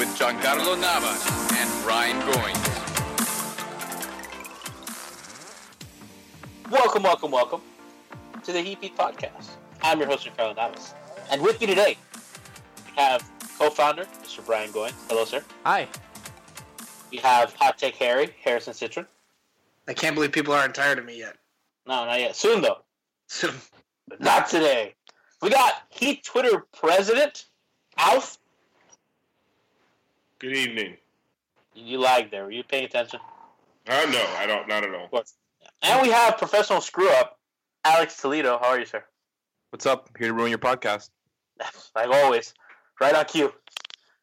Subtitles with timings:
[0.00, 2.56] with Giancarlo Navas and Brian Goins.
[6.70, 7.60] Welcome, welcome, welcome
[8.42, 9.50] to the Heat Beat Podcast.
[9.82, 10.94] I'm your host, Giancarlo Navas,
[11.30, 11.98] and with me today
[12.86, 14.42] we have co-founder Mr.
[14.46, 14.94] Brian Goins.
[15.10, 15.44] Hello, sir.
[15.66, 15.86] Hi.
[17.10, 19.06] We have Hot Take Harry Harrison Citron.
[19.86, 21.36] I can't believe people aren't tired of me yet.
[21.86, 22.34] No, not yet.
[22.36, 22.78] Soon though.
[23.26, 23.52] Soon.
[24.08, 24.94] But not today.
[25.42, 27.44] We got Heat Twitter president,
[27.98, 28.38] Alf.
[30.40, 30.96] Good evening.
[31.74, 32.44] You lagged there.
[32.44, 33.20] Were you paying attention?
[33.88, 34.66] Uh, no, I don't.
[34.68, 35.04] Not at all.
[35.04, 35.34] Of course.
[35.82, 37.38] And we have professional screw up,
[37.84, 38.58] Alex Toledo.
[38.60, 39.04] How are you, sir?
[39.70, 40.08] What's up?
[40.18, 41.10] Here to ruin your podcast.
[41.94, 42.54] like always,
[43.00, 43.52] right on cue.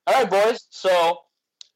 [0.08, 0.66] All right, boys.
[0.70, 1.20] So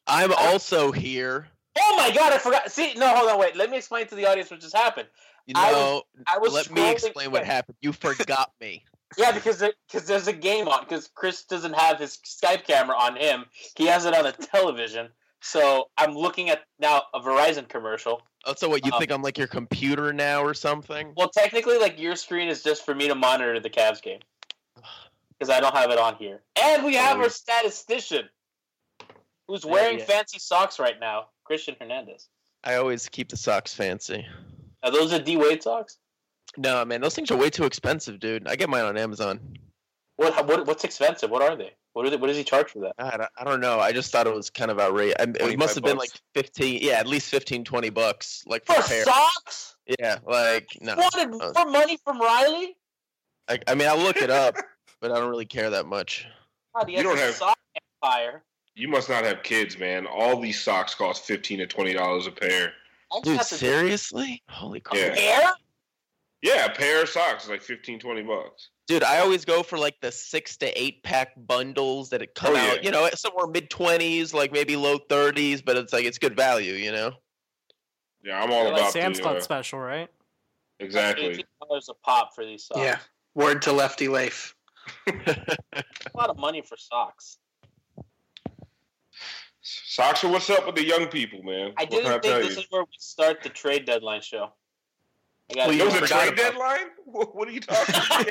[0.08, 1.48] I'm also here.
[1.80, 2.72] Oh my god, I forgot.
[2.72, 3.56] See, no, hold on, wait.
[3.56, 5.08] Let me explain to the audience what just happened.
[5.48, 5.78] You I know,
[6.16, 7.78] was- I was let me scrolling- explain what happened.
[7.82, 8.84] You forgot me.
[9.18, 10.82] Yeah, because because there's a game on.
[10.82, 13.46] Because Chris doesn't have his Skype camera on him.
[13.76, 15.10] He has it on a television.
[15.42, 18.22] So I'm looking at now a Verizon commercial.
[18.46, 18.86] Oh, so what?
[18.86, 21.14] You Um, think I'm like your computer now or something?
[21.18, 24.20] Well, technically, like your screen is just for me to monitor the Cavs game
[25.40, 26.42] because I don't have it on here.
[26.62, 28.30] And we have our statistician
[29.48, 30.06] who's wearing yeah.
[30.06, 32.30] fancy socks right now, Christian Hernandez.
[32.64, 34.26] I always keep the socks fancy.
[34.84, 35.98] Are those the D Wade socks?
[36.58, 38.48] No, man, those things are way too expensive, dude.
[38.48, 39.40] I get mine on Amazon.
[40.18, 41.30] What, what what's expensive?
[41.30, 41.72] What are they?
[41.94, 42.94] What are they, What does he charge for that?
[43.00, 43.80] I don't, I don't know.
[43.80, 45.16] I just thought it was kind of outrageous.
[45.20, 48.44] I, it must have been like 15, yeah, at least 15, 20 bucks.
[48.46, 49.04] Like for For a pair.
[49.04, 49.76] socks?
[50.00, 50.96] Yeah, like, no.
[50.96, 52.78] Wanted Uh, more money from Riley?
[53.50, 54.56] I, I mean, I'll look it up,
[55.02, 56.26] but I don't really care that much.
[56.76, 57.58] God, You don't have- sock
[58.02, 58.44] empire.
[58.76, 60.08] You must not have kids, man.
[60.08, 62.72] All these socks cost fifteen to twenty dollars a pair.
[63.22, 64.42] Dude, seriously?
[64.48, 65.18] Holy crap.
[65.18, 65.52] Yeah.
[66.44, 66.56] Hair?
[66.56, 68.70] Yeah, a pair of socks is like 15, 20 bucks.
[68.88, 72.56] Dude, I always go for like the six to eight pack bundles that it come
[72.56, 72.82] Oh, out, yeah.
[72.84, 76.74] you know, somewhere mid twenties, like maybe low thirties, but it's like it's good value,
[76.74, 77.14] you know.
[78.24, 80.10] Yeah, I'm all Like about Sam's the, Club uh, special, right?
[80.80, 81.28] exactly.
[81.28, 82.80] Eighteen dollars a pop for these socks.
[82.82, 83.00] Yeah.
[83.34, 84.56] Word to Lefty Leif.
[85.08, 85.46] a
[86.16, 87.38] lot of money for socks.
[89.62, 91.74] Socks are what's up with the young people, man.
[91.78, 92.62] I What can I didn't think this you?
[92.64, 94.52] is where we start the trade deadline show.
[95.52, 96.88] I got Well, you was a trade deadline?
[97.06, 98.28] What, what are you talking about?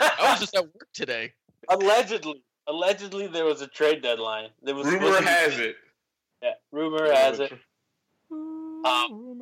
[0.00, 1.32] I was just at work today.
[1.68, 4.48] allegedly, allegedly there was a trade deadline.
[4.62, 5.76] There was Rumor has it.
[6.42, 7.52] Yeah, rumor has it.
[8.32, 9.40] Um,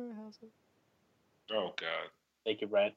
[1.51, 2.09] Oh God.
[2.45, 2.91] Thank you, Brian.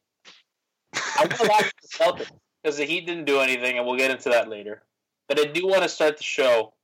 [0.94, 2.30] I want to laugh at the Celtics
[2.62, 4.82] because the Heat didn't do anything, and we'll get into that later.
[5.28, 6.74] But I do want to start the show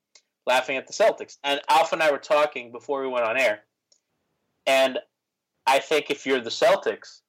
[0.46, 1.36] laughing at the Celtics.
[1.44, 3.60] And Alpha and I were talking before we went on air,
[4.66, 4.98] and
[5.66, 7.20] I think if you're the Celtics,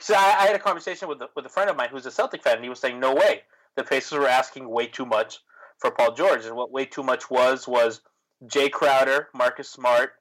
[0.00, 2.10] so I, I had a conversation with a, with a friend of mine who's a
[2.10, 3.42] Celtic fan, and he was saying, "No way,
[3.76, 5.40] the Pacers were asking way too much
[5.78, 8.02] for Paul George, and what way too much was was
[8.44, 10.12] Jae Crowder, Marcus Smart,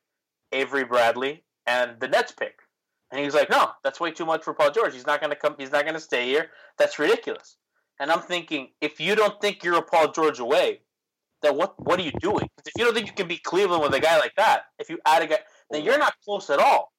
[0.52, 2.60] Avery Bradley, and the Nets pick."
[3.12, 4.94] And he was like, "No, that's way too much for Paul George.
[4.94, 5.56] He's not going to come.
[5.58, 6.52] He's not going to stay here.
[6.78, 7.58] That's ridiculous."
[8.00, 10.82] And I'm thinking, if you don't think you're a Paul George away,
[11.42, 12.50] then what what are you doing?
[12.58, 14.90] 'Cause If you don't think you can beat Cleveland with a guy like that, if
[14.90, 15.40] you add a guy,
[15.72, 16.92] then you're not close at all.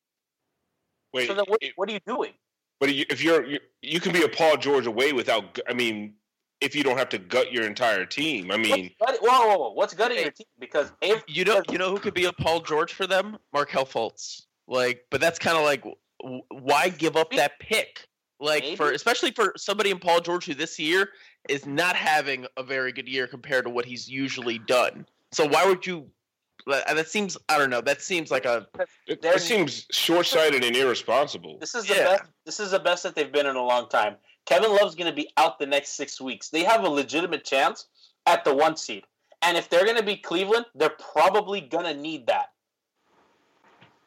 [1.12, 2.32] Wait, So then what, what are you doing?
[2.80, 5.58] but if you're you, you can be a Paul George away without.
[5.68, 6.14] I mean,
[6.60, 8.50] if you don't have to gut your entire team.
[8.50, 10.46] I mean, What's gutting, whoa, whoa, whoa, what's gutting your team?
[10.58, 13.38] Because Avery, You know, you know who could be a Paul George for them?
[13.52, 14.42] Markelle Fultz.
[14.68, 15.84] Like, but that's kind of like,
[16.50, 18.06] why give up that pick?
[18.38, 21.08] Like for especially for somebody in Paul George who this year
[21.48, 25.06] is not having a very good year compared to what he's usually done.
[25.32, 26.10] So why would you?
[26.66, 27.80] That that seems I don't know.
[27.80, 28.66] That seems like a
[29.06, 31.58] it, They're- seems short-sighted and irresponsible.
[31.58, 32.04] This is the Yeah.
[32.16, 32.22] best.
[32.44, 34.16] This is the best that they've been in a long time.
[34.46, 36.48] Kevin Love's going to be out the next six weeks.
[36.50, 37.86] They have a legitimate chance
[38.26, 39.04] at the one seed,
[39.42, 42.52] and if they're going to be Cleveland, they're probably going to need that.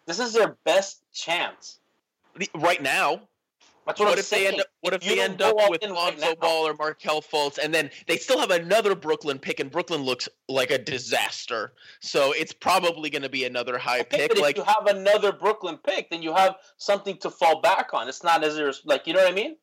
[0.06, 1.80] This is their best chance.
[2.36, 3.28] the- right now.
[3.90, 4.68] That's what, What I'm if they end up?
[4.82, 7.74] What if, you they end up with in right Lonzo Ball or Markelle Fultz, and
[7.74, 11.74] then they still have another Brooklyn pick, and Brooklyn looks like a disaster.
[12.00, 14.30] So it's probably going to be another high Okay, pick.
[14.30, 17.90] but Like if you have another Brooklyn pick, then you have something to fall back
[17.94, 18.08] on.
[18.08, 19.58] It's not as irres- like you know what I mean?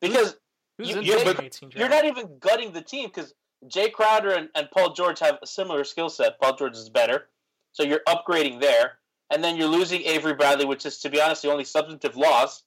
[0.00, 0.36] Because
[0.78, 3.34] Who's you, in you're, the but 2018 you're not even gutting the team because
[3.68, 6.40] Jae Crowder and, and Paul George have a similar skill set.
[6.40, 7.28] Paul George is better,
[7.72, 8.98] so you're upgrading there,
[9.30, 12.62] and then you're losing Avery Bradley, which is to be honest the only substantive loss,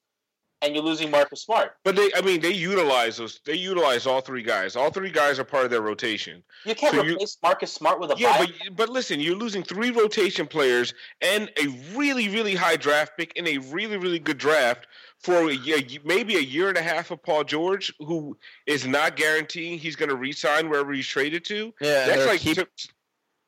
[0.62, 1.74] and you're losing Marcus Smart.
[1.84, 3.40] But they, I mean, they utilize those.
[3.46, 4.76] They utilize all three guys.
[4.76, 6.44] All three guys are part of their rotation.
[6.66, 8.48] You can't So you- replace Marcus Smart with a Yeah, buy.
[8.68, 13.34] but but listen, you're losing three rotation players and a really really high draft pick
[13.36, 14.88] in a really really good draft
[15.20, 19.16] for a year, maybe a year and a half of Paul George, who is not
[19.16, 21.74] guaranteeing he's going to re-sign wherever he's traded to.
[21.82, 22.68] yeah, That's like keep- to,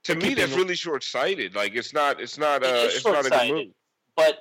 [0.05, 1.55] to me, that's really short-sighted.
[1.55, 3.67] Like it's not, it's not, uh, is it's not a good move.
[4.15, 4.39] but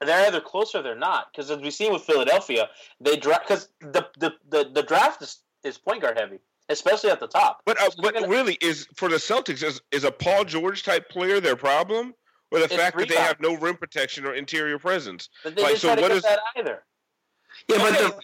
[0.00, 1.32] they're either close or they're not.
[1.32, 2.68] Because as we've seen with Philadelphia,
[3.00, 6.38] they draft because the, the the the draft is, is point guard heavy,
[6.68, 7.62] especially at the top.
[7.64, 10.82] But uh, So but gonna- really, is for the Celtics is is a Paul George
[10.82, 12.14] type player their problem,
[12.50, 15.28] or the It's fact that they have no rim protection or interior presence?
[15.44, 16.82] But they Like, didn't so try to what get is- that either.
[17.68, 18.20] Yeah, but the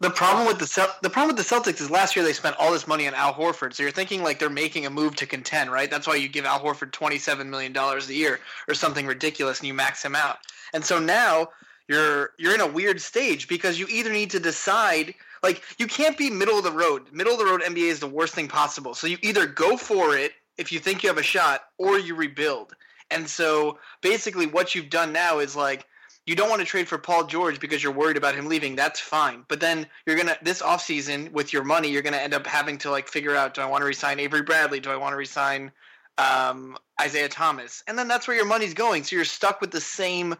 [0.00, 2.54] the problem with the Cel- the problem with the Celtics is last year they spent
[2.58, 3.72] all this money on Al Horford.
[3.72, 5.90] So you're thinking like they're making a move to contend, right?
[5.90, 9.60] That's why you give Al Horford twenty seven million dollars a year or something ridiculous,
[9.60, 10.36] and you max him out.
[10.72, 11.48] And so now
[11.88, 16.18] you're you're in a weird stage because you either need to decide like you can't
[16.18, 17.12] be middle of the road.
[17.12, 18.94] Middle of the road NBA is the worst thing possible.
[18.94, 22.14] So you either go for it if you think you have a shot, or you
[22.14, 22.74] rebuild.
[23.10, 25.86] And so basically, what you've done now is like
[26.26, 28.74] you don't want to trade for Paul George because you're worried about him leaving.
[28.74, 29.44] That's fine.
[29.48, 32.90] But then you're gonna this offseason with your money, you're gonna end up having to
[32.90, 34.80] like figure out: Do I want to resign Avery Bradley?
[34.80, 35.70] Do I want to resign
[36.18, 37.82] um, Isaiah Thomas?
[37.86, 39.04] And then that's where your money's going.
[39.04, 40.34] So you're stuck with the same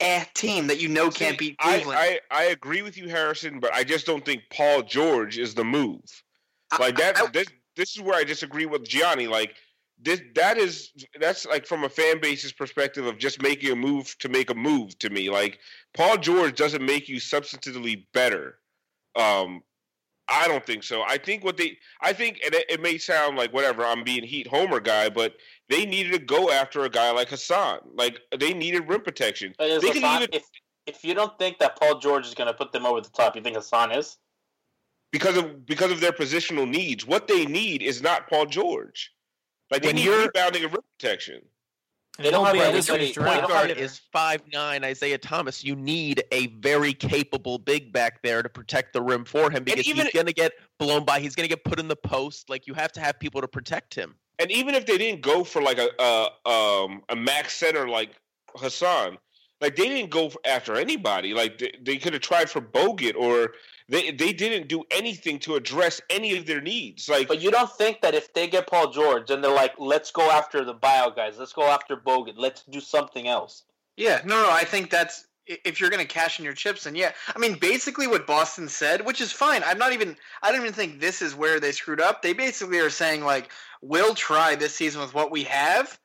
[0.00, 1.98] eh team that you know can't See, beat Cleveland.
[1.98, 5.54] I, I I agree with you, Harrison, but I just don't think Paul George is
[5.54, 6.02] the move.
[6.78, 7.18] Like that.
[7.18, 9.26] I- this this is where I disagree with Gianni.
[9.26, 9.54] Like
[10.00, 14.16] this that is that's like from a fan base's perspective of just making a move
[14.18, 15.30] to make a move to me.
[15.30, 15.58] Like
[15.94, 18.58] Paul George doesn't make you substantively better.
[19.14, 19.62] Um,
[20.28, 21.02] I don't think so.
[21.02, 23.84] I think what they, I think, and it, it may sound like whatever.
[23.84, 25.36] I'm being Heat Homer guy, but
[25.68, 27.78] they needed to go after a guy like Hassan.
[27.94, 29.54] Like they needed rim protection.
[29.56, 30.42] But is They can Hassan, even if
[30.86, 33.34] if you don't think that Paul George is going to put them over the top,
[33.36, 34.16] you think Hassan is?
[35.12, 37.06] because of because of their positional needs.
[37.06, 39.12] What they need is not Paul George.
[39.70, 41.42] Like they When need you're- rebounding and rim protection.
[42.18, 45.62] They don't have be this point guard is five nine Isaiah Thomas.
[45.64, 49.86] You need a very capable big back there to protect the rim for him because
[49.86, 51.20] even- he's gonna get blown by.
[51.20, 52.48] He's gonna get put in the post.
[52.48, 54.14] Like you have to have people to protect him.
[54.38, 58.10] And even if they didn't go for like a a, um, a max center like
[58.54, 59.18] Hassan,
[59.60, 61.34] like they didn't go after anybody.
[61.34, 63.52] Like they, they could have tried for Bogut or
[63.88, 67.08] they they didn't do anything to address any of their needs.
[67.08, 70.10] Like But you don't think that if they get Paul George and they're like, let's
[70.10, 73.62] go after the buyout guys, let's go after Bogut, let's do something else.
[73.96, 76.96] Yeah, no, no, I think that's if you're going to cash in your chips, and
[76.96, 77.12] yeah.
[77.34, 79.62] I mean, basically what Boston said, which is fine.
[79.64, 80.16] I'm not even.
[80.42, 82.22] I don't even think this is where they screwed up.
[82.22, 83.50] They basically are saying like,
[83.80, 85.98] we'll try this season with what we have,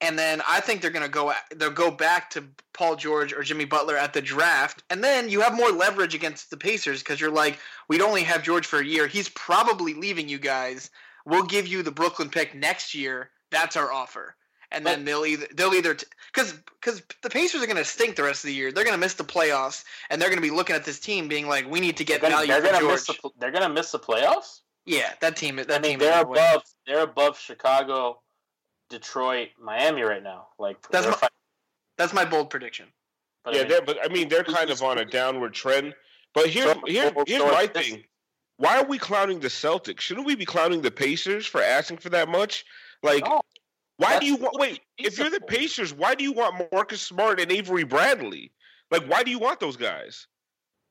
[0.00, 1.32] and then I think they're going to go.
[1.54, 5.40] They'll go back to Paul George or Jimmy Butler at the draft, and then you
[5.40, 8.84] have more leverage against the Pacers because you're like, we'd only have George for a
[8.84, 9.06] year.
[9.06, 10.90] He's probably leaving you guys.
[11.26, 13.30] We'll give you the Brooklyn pick next year.
[13.50, 14.36] That's our offer
[14.70, 15.96] and then they'll either they'll either
[16.32, 18.70] because because the Pacers are going to stink the rest of the year.
[18.70, 21.28] They're going to miss the playoffs, and they're going to be looking at this team
[21.28, 23.50] being like, "We need to get They're gonna, value they're gonna George." miss the they're
[23.50, 24.60] gonna miss the playoffs.
[24.84, 25.56] yeah, that team.
[25.56, 25.98] That I mean, team.
[26.00, 28.20] they're above they're above Chicago,
[28.88, 30.48] Detroit, Miami right now.
[30.58, 31.28] Like That's my- fighting-
[31.96, 32.86] That's my bold prediction.
[33.44, 35.94] but yeah, I mean, they're, but I mean they're kind of on a downward trend.
[36.34, 38.04] But here's here, here's so- here's so my thing.
[38.58, 40.00] why are we clowning the Celtics?
[40.00, 42.64] Shouldn't we be clowning the Pacers for asking for that much?
[43.02, 43.40] Like, No,
[43.96, 44.58] why do you want?
[44.58, 45.40] Wait, if you're the.
[45.40, 48.52] Pacers, why do you want Marcus Smart and Avery Bradley?
[48.90, 50.26] Like, why do you want those guys?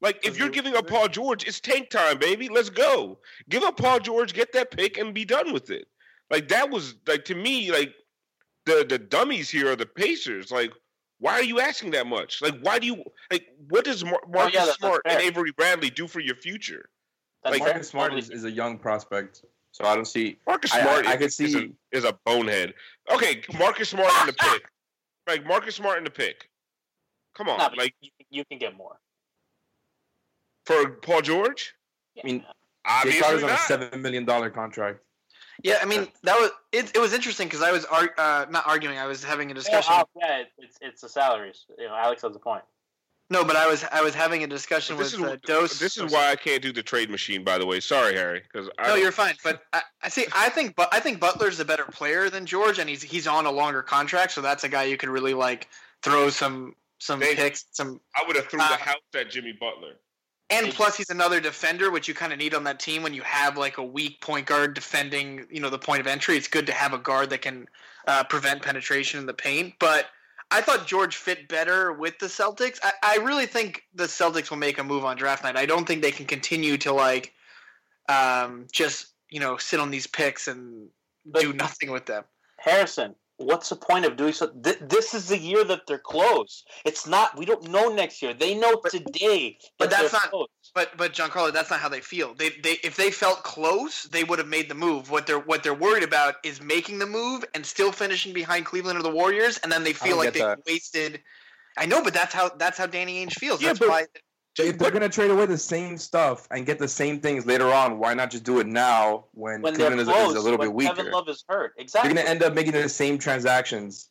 [0.01, 2.49] Like, if you're giving up Paul George, it's tank time, baby.
[2.49, 3.17] Let's go.
[3.49, 5.87] Give up Paul George, get that pick, and be done with it.
[6.29, 7.93] Like that was like to me, like
[8.65, 10.51] the the dummies here are the Pacers.
[10.51, 10.71] Like,
[11.19, 12.41] why are you asking that much?
[12.41, 13.47] Like, why do you like?
[13.69, 15.21] What does Mar- Marcus Oh, yeah, that's Smart and.
[15.21, 16.89] Avery Bradley do for your future?
[17.43, 17.73] That's Like, fair.
[17.73, 20.37] Marcus Smart is, is a young prospect, so I don't see.
[20.45, 22.73] Marcus I- I- Smart I is, could is, a, see- is a bonehead.
[23.09, 24.63] Okay, Marcus Smart in the pick.
[25.27, 26.49] Like Marcus Smart in the pick.
[27.37, 28.97] Come on, Nah, but like you, you can get more.
[30.65, 31.73] for Paul George.
[32.21, 32.45] I mean, Jae
[32.85, 34.99] Obviously Crowder's on a seven million dollar contract.
[35.63, 36.95] Yeah, I mean that was it.
[36.95, 38.97] It was interesting because I was ar- uh, not arguing.
[38.97, 39.93] I was having a discussion.
[39.93, 41.65] uh, yeah, it's it's the salaries.
[41.77, 42.63] You know, Alex has a point.
[43.29, 45.79] No, but I was I was having a discussion This with is uh, Dose.
[45.79, 47.43] this is why I can't do the trade machine.
[47.43, 49.35] By the way, sorry, Harry, because No, you're fine.
[49.43, 50.27] But I, I see.
[50.33, 53.45] I think, but I think Butler's a better player than George, and he's he's on
[53.45, 55.67] a longer contract, so that's a guy you could really like
[56.03, 57.43] throw some some Thank you.
[57.43, 57.99] picks, some.
[58.15, 59.95] I would have threw Uh, the house at Jimmy Butler.
[60.49, 63.21] And plus, he's another defender, which you kind of need on that team when you
[63.23, 66.37] have like a weak point guard defending, you know, the point of entry.
[66.37, 67.67] It's good to have a guard that can
[68.07, 69.73] uh, prevent penetration in the paint.
[69.77, 70.05] But
[70.49, 72.79] I thought George fit better with the Celtics.
[72.81, 75.57] I, I really think the Celtics will make a move on draft night.
[75.57, 77.33] I don't think they can continue to like
[78.07, 80.87] um, just you know sit on these picks and
[81.39, 82.23] do nothing with them.
[82.57, 84.47] Harrison, what's the point of doing so?
[84.47, 86.67] Th- this is the year that they're closed.
[86.85, 87.37] It's not.
[87.37, 88.33] We don't know next year.
[88.33, 89.57] They know today.
[89.77, 90.29] But that that's not.
[90.29, 90.49] closed.
[90.73, 92.33] But but Giancarlo, that's not how they feel.
[92.33, 95.09] They they if they felt close, they would have made the move.
[95.09, 98.99] What they're what they're worried about is making the move and still finishing behind Cleveland
[98.99, 100.59] or the Warriors, and then they feel like they that.
[100.67, 101.21] wasted.
[101.77, 103.61] I know, but that's how that's how Danny Ainge feels.
[103.61, 104.05] Yeah, that's but- why.
[104.59, 107.99] If they're gonna trade away the same stuff and get the same things later on,
[107.99, 110.69] why not just do it now when, When Cleveland is, closed, is a little when
[110.69, 110.95] bit weaker?
[110.95, 111.73] Kevin Love is hurt.
[111.77, 112.09] Exactly.
[112.09, 114.09] You're gonna end up making the same transactions,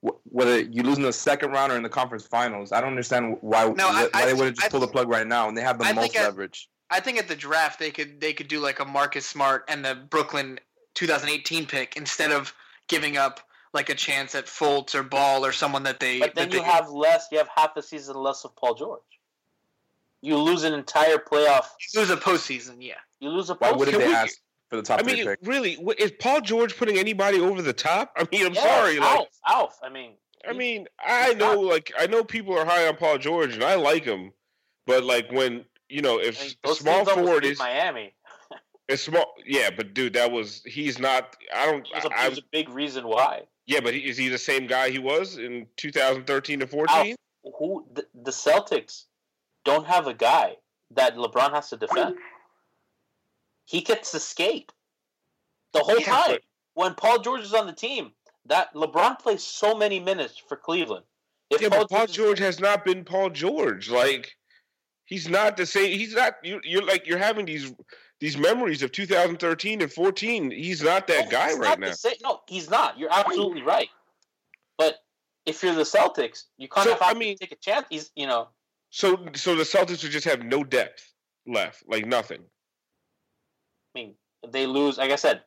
[0.00, 2.70] whether you lose in the second round or in the conference finals.
[2.72, 4.88] I don't understand why No, I- why I they would have just I pulled the
[4.88, 6.68] plug right now and they have the I most think leverage.
[6.90, 9.84] I think at the draft they could they could do like a Marcus Smart and
[9.84, 10.58] the Brooklyn
[10.94, 12.54] 2018 pick instead of
[12.88, 13.40] giving up
[13.74, 16.20] like a chance at Fultz or Ball or someone that they.
[16.20, 17.26] But then that you they- have less.
[17.30, 19.02] You have half the season less of Paul George.
[20.20, 21.66] You lose an entire playoff.
[21.94, 22.94] You lose a postseason, yeah.
[23.20, 25.38] You lose a Why wouldn't they ask for the top I three mean, pick?
[25.42, 28.12] really, is Paul George putting anybody over the top?
[28.16, 28.98] I mean, I'm Yeah, sorry.
[28.98, 29.78] Like, Alf, Alf.
[29.82, 30.12] I mean,
[30.48, 33.74] I mean, I know, like, I know people are high on Paul George, and I
[33.76, 34.32] like him,
[34.86, 38.12] but like when you know, if I mean, small teams forward is Miami.
[38.88, 41.36] it's small, yeah, but dude, that was he's not.
[41.54, 41.86] I don't.
[41.92, 43.42] There's a, I, there's a big reason why.
[43.66, 47.16] yeah, but he, is he the same guy he was in 2013 to 14?
[47.58, 49.04] who the, the Celtics
[49.64, 50.56] don't have a guy
[50.92, 52.16] that LeBron has to defend.
[53.66, 54.72] He gets to skate
[55.72, 56.30] the whole Yeah, time.
[56.32, 56.42] but-
[56.74, 58.12] When Paul George is on the team,
[58.46, 61.04] that LeBron plays so many minutes for Cleveland.
[61.50, 63.90] If Yeah, but Paul is- George has not been Paul George.
[63.90, 64.36] Like
[65.06, 65.98] he's not the same.
[65.98, 66.36] He's not.
[66.44, 67.74] You, you're like you're having these
[68.20, 70.50] these memories of 2013 and 14.
[70.50, 71.92] He's not that No, guy right now.
[71.92, 72.98] same- no, he's not.
[72.98, 73.88] You're absolutely right.
[74.76, 74.98] But
[75.46, 77.86] if you're the Celtics, you kind So, of have I to mean- take a chance.
[77.90, 78.48] He's, you know,
[78.90, 81.12] So so the Celtics would just have no depth
[81.46, 82.40] left, like nothing.
[83.94, 84.14] I mean,
[84.50, 84.98] they lose.
[84.98, 85.42] Like I said,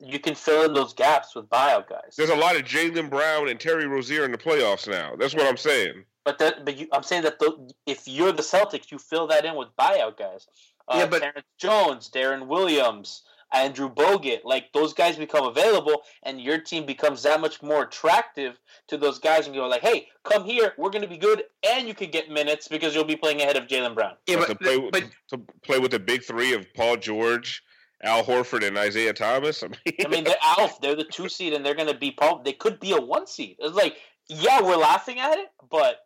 [0.00, 2.14] you can fill in those gaps with buyout guys.
[2.16, 5.16] There's a lot of Jaylen Brown and Terry Rozier in the playoffs now.
[5.16, 6.04] That's what I'm saying.
[6.24, 9.44] But that, but you, I'm saying that the, if you're the Celtics, you fill that
[9.44, 10.46] in with buyout guys.
[10.88, 13.22] Uh, Yeah, but- Terrence Jones, Deron Williams,
[13.54, 18.58] Andrew Bogut, like those guys become available, and your team becomes that much more attractive
[18.88, 21.86] to those guys, and you're like, hey, come here, we're going to be good, and
[21.86, 24.14] you can get minutes because you'll be playing ahead of Jaylen Brown.
[24.26, 26.96] Yeah, But but, to play with, but to play with the big three of Paul
[26.96, 27.62] George,
[28.02, 29.62] Al Horford, and Isaiah Thomas.
[29.62, 32.10] I mean, I mean, they're Alf, they're the two seed, and they're going to be
[32.10, 33.56] probably they could be a one seed.
[33.58, 33.96] It's like,
[34.28, 36.00] yeah, we're laughing at it, but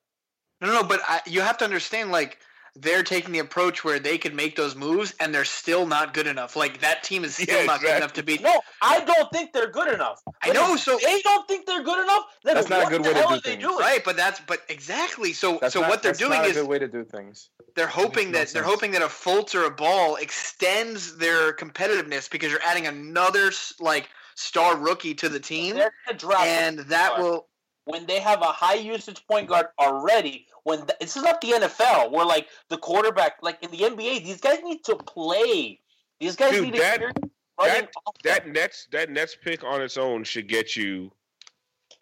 [0.60, 2.38] No, no, but I, you have to understand, like
[2.76, 6.26] they're taking the approach where they could make those moves, and they're still not good
[6.26, 6.56] enough.
[6.56, 8.42] Like that team is still Yeah, not good enough to beat.
[8.42, 10.22] no, I don't think they're good enough.
[10.42, 12.24] I know, if so- they don't think they're good enough.
[12.44, 13.62] Then That's not a good the way to do things.
[13.62, 13.78] doing?
[13.78, 15.32] Right, but that's but exactly.
[15.32, 17.04] So That's so not- what they're that's doing not a is good way to do
[17.04, 17.50] things.
[17.74, 22.30] they're hoping no that they're hoping that a Fultz or a Ball extends their competitiveness
[22.30, 27.47] because you're adding another like star rookie to the team, They're draft and that will.
[27.88, 30.46] When they have a high usage point guard already.
[30.64, 34.24] When th- this is not the NFL, where like the quarterback, like in the NBA,
[34.24, 35.80] these guys need to play.
[36.20, 37.14] These guys Dude, need that- running
[37.58, 37.90] that
[38.24, 38.48] that.
[38.48, 41.10] Nets that Nets pick on its own should get you.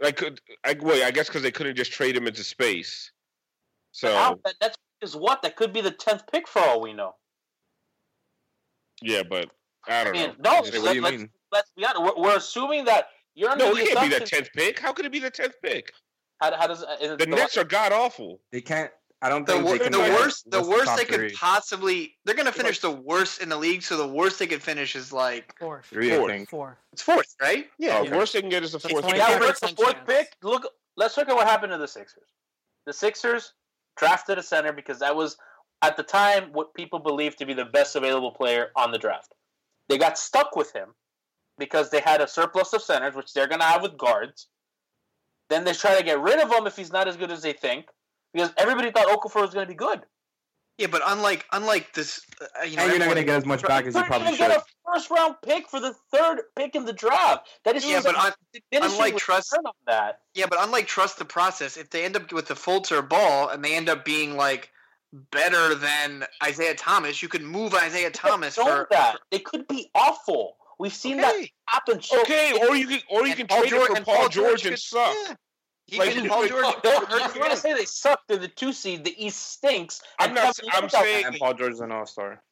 [0.00, 1.04] Like, could I wait?
[1.04, 3.12] I guess because they couldn't just trade him into space.
[3.92, 6.92] So Alf, that, that's is what that could be the tenth pick for all we
[6.92, 7.14] know.
[9.00, 9.50] Yeah, but
[9.86, 10.62] I I don't mean, know.
[10.62, 10.80] no.
[10.80, 12.02] let, let's, let's be honest.
[12.02, 14.78] We're, we're assuming that you're under No, the it can't be the tenth pick.
[14.80, 15.92] How could it be the tenth pick?
[16.40, 18.40] How, how does uh, is it The Nets are god awful.
[18.50, 18.90] They can't.
[19.22, 19.92] I don't The, think wor- they can.
[19.92, 21.32] the worst, the worst top they could three.
[21.32, 22.16] possibly.
[22.24, 23.82] They're gonna finish the worst in the league.
[23.82, 25.86] So the worst they could finish is like Fourth.
[25.86, 26.50] Three, I think.
[26.50, 26.76] Four.
[26.92, 27.66] it's fourth, right?
[27.78, 28.16] Yeah, Yeah.
[28.16, 29.04] worst they can get is the fourth.
[29.04, 29.28] twenty- pick.
[29.28, 30.06] Yeah, but the fourth chance.
[30.06, 30.36] pick.
[30.42, 30.66] Look,
[30.98, 32.28] let's look at what happened to the Sixers.
[32.84, 33.54] The Sixers
[33.96, 35.38] drafted a center because that was
[35.80, 39.32] at the time what people believed to be the best available player on the draft.
[39.88, 40.94] They got stuck with him
[41.58, 44.46] because they had a surplus of centers, which they're going to have with guards.
[45.48, 47.52] Then they try to get rid of him if he's not as good as they
[47.52, 47.86] think,
[48.34, 50.00] because everybody thought Okafor was going to be good.
[50.78, 53.46] Yeah, but unlike unlike this, uh, you know, And you're not going to get as
[53.46, 54.48] much back as you Couldn't probably even should.
[54.48, 57.48] get a first round pick for the third pick in the draft.
[57.64, 58.32] That is Yeah, but a un-
[58.70, 60.20] diminishing unlike trust- on that.
[60.34, 63.48] Yeah, but unlike trust the process, if they end up with the Fultz or Ball
[63.48, 64.70] and they end up being like
[65.30, 69.16] better than Isaiah Thomas, you could move Isaiah Thomas Don't for that.
[69.30, 70.56] They could be awful.
[70.78, 71.34] We've seen that
[71.68, 72.02] happen.
[72.02, 74.16] So Okay, or you can or you can Paul trade George- it for and Paul,
[74.16, 75.16] Paul George, George and could- suck.
[75.28, 75.34] yeah.
[75.86, 76.64] He Like, can- Paul like- George.
[76.84, 79.04] No, hurt you're gonna say they suck, they're the two seed.
[79.04, 80.02] The East stinks.
[80.18, 82.42] I'm and not- I'm Love out saying- And Paul George is an all star.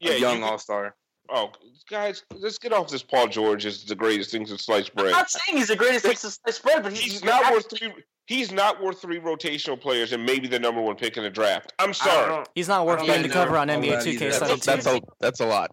[0.00, 0.94] Yeah, a young can- all star.
[1.30, 1.50] Oh,
[1.88, 3.02] guys, let's get off this.
[3.02, 5.06] Paul George is the greatest thing since sliced bread.
[5.06, 7.54] I'm not saying he's the greatest thing since sliced bread, but he's, He's not actually-
[7.54, 8.04] worth three.
[8.26, 11.72] He's not worth three rotational players and maybe the number one pick in the draft.
[11.78, 12.44] I'm sorry.
[12.54, 14.30] He's not worth I don't getting the cover on all NBA that either.
[14.30, 14.38] 2K17.
[14.48, 15.70] That's, that's a that's a lot.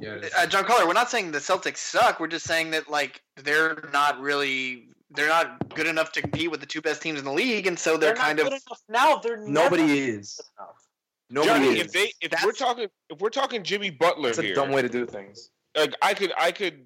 [0.00, 0.34] Yeah, it is.
[0.34, 2.20] Uh, Giancarlo, we're not saying the Celtics suck.
[2.20, 6.60] We're just saying that like they're not really they're not good enough to compete with
[6.60, 8.82] the two best teams in the league, and so they're, they're kind not of enough
[8.88, 9.16] now.
[9.16, 10.36] They're Nobody never is.
[10.36, 10.76] good enough.
[11.30, 11.86] Nobody Johnny, is.
[11.86, 14.82] if they if we're talking if we're talking Jimmy Butler It's a here, dumb way
[14.82, 15.50] to do things.
[15.76, 16.84] like I could I could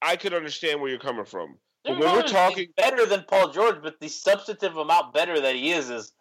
[0.00, 1.56] I could understand where you're coming from.
[1.84, 5.70] But when we're talking better than Paul George, but the substantive amount better that he
[5.72, 6.12] is is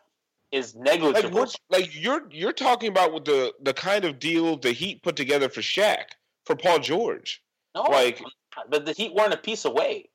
[0.51, 1.39] is like negligible.
[1.39, 5.15] we're, like you're you're talking about with the the kind of deal the Heat put
[5.15, 6.05] together for Shaq
[6.45, 7.43] for Paul George.
[7.75, 8.21] no, like-
[8.69, 10.09] but the Heat weren't a piece away.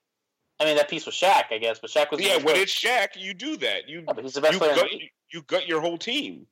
[0.59, 3.09] I mean, that piece was Shaq, I guess, but Shaq was Yeah, when it's Shaq,
[3.17, 3.87] you do that.
[3.89, 4.87] You Yeah, he's the best you player gut,
[5.31, 6.45] you gut your whole team.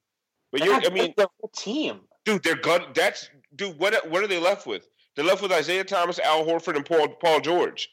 [0.51, 2.01] But you're I mean, the whole team.
[2.25, 2.93] dude, they're gut.
[2.93, 3.77] That's dude.
[3.79, 4.87] What what are they left with?
[5.15, 7.89] They're left with Isaiah Thomas, Al Horford, and Paul Paul George.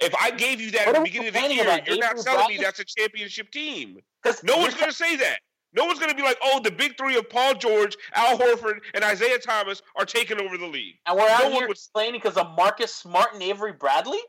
[0.00, 2.48] If I gave you that What at the beginning of the year, you're not telling
[2.56, 4.00] me that's a championship team.
[4.42, 5.38] No one's going to say that.
[5.72, 8.78] No one's going to be like, oh, the big three of Paul George, Al Horford,
[8.94, 10.94] and Isaiah Thomas are taking over the league.
[11.06, 14.20] And we're out no here would- complaining because of Marcus Smart and Avery Bradley.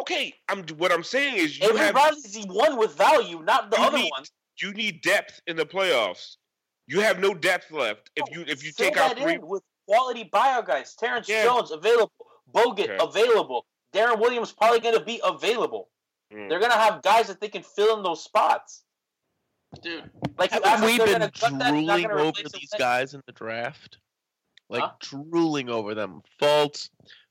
[0.00, 0.62] Okay, I'm.
[0.76, 3.98] What I'm saying is, you Avery have Bradley's the one with value, not the other
[3.98, 4.24] need, one.
[4.62, 6.36] You need depth in the playoffs.
[6.86, 9.38] You have no depth left if you if you Fill take out three.
[9.38, 10.94] with quality bio guys.
[10.94, 11.44] Terrence Yeah.
[11.44, 12.12] Jones available,
[12.54, 12.96] Bogut Okay.
[13.00, 15.88] available, Deron Williams probably going to be available.
[16.32, 16.48] Mm.
[16.48, 18.84] They're going to have guys that they can fill in those spots.
[19.82, 22.78] Dude, Like you haven't we been gonna that, drooling over these then.
[22.78, 23.98] guys in the draft?
[24.70, 24.92] Like Huh?
[25.00, 26.22] drooling over them.
[26.40, 26.88] Fultz,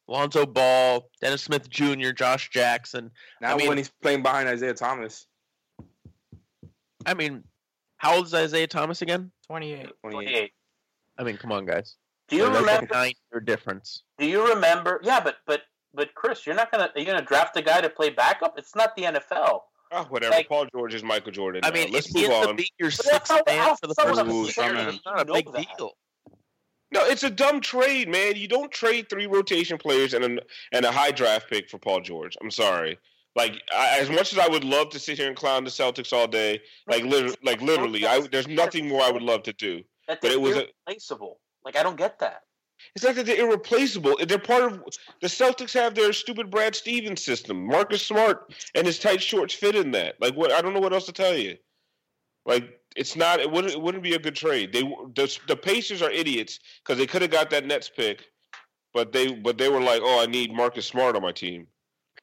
[0.08, 3.10] Lonzo Ball, Dennis Smith Jr., Josh Jackson.
[3.42, 5.26] Now I mean- when he's playing behind Isaiah Thomas,
[7.06, 7.44] I mean,
[7.98, 9.32] how old is Isaiah Thomas again?
[9.48, 9.90] 28.
[10.02, 10.12] 28.
[10.12, 10.52] 28.
[11.18, 11.96] I mean, come on, guys.
[12.28, 12.94] Do you Like, that's remember?
[12.94, 14.04] a nine-year difference.
[14.20, 15.00] Do you remember?
[15.04, 15.62] Yeah, but but
[15.94, 18.58] but Chris, you're not gonna are you gonna draft a guy to play backup?
[18.58, 19.22] It's not the NFL.
[19.32, 20.32] Oh, ah, whatever.
[20.36, 21.62] Like- Paul George is Michael Jordan.
[21.64, 21.74] I now.
[21.76, 22.50] mean, let's if he move on.
[22.50, 24.52] up being your But that's sixth how- man how for the someone first Ooh, two
[24.52, 24.90] some years, man.
[24.96, 25.66] it's not a big that.
[25.78, 25.92] deal.
[26.92, 28.36] No, it's a dumb trade, man.
[28.38, 32.00] You don't trade three rotation players and a, and a high draft pick for Paul
[32.02, 32.38] George.
[32.42, 32.98] I'm sorry.
[33.36, 36.12] Like I, as much as I would love to sit here and clown the Celtics
[36.14, 39.84] all day, like literally, like literally, I, there's nothing more I would love to do.
[40.08, 41.40] That But it was a- irreplaceable.
[41.66, 42.44] Like I don't get that.
[42.96, 44.18] It's not that they're irreplaceable.
[44.28, 44.84] They're part of
[45.22, 47.66] the Celtics have their stupid Brad Stevens system.
[47.66, 50.16] Marcus Smart and his tight shorts fit in that.
[50.20, 50.52] Like what?
[50.52, 51.58] I don't know what else to tell you.
[52.46, 53.40] Like it's not.
[53.40, 53.74] It wouldn't.
[53.74, 54.74] It wouldn't be a good trade.
[54.74, 58.26] They the, the Pacers are idiots because they could have got that Nets pick,
[58.94, 61.68] but they but they were like, oh, I need Marcus Smart on my team.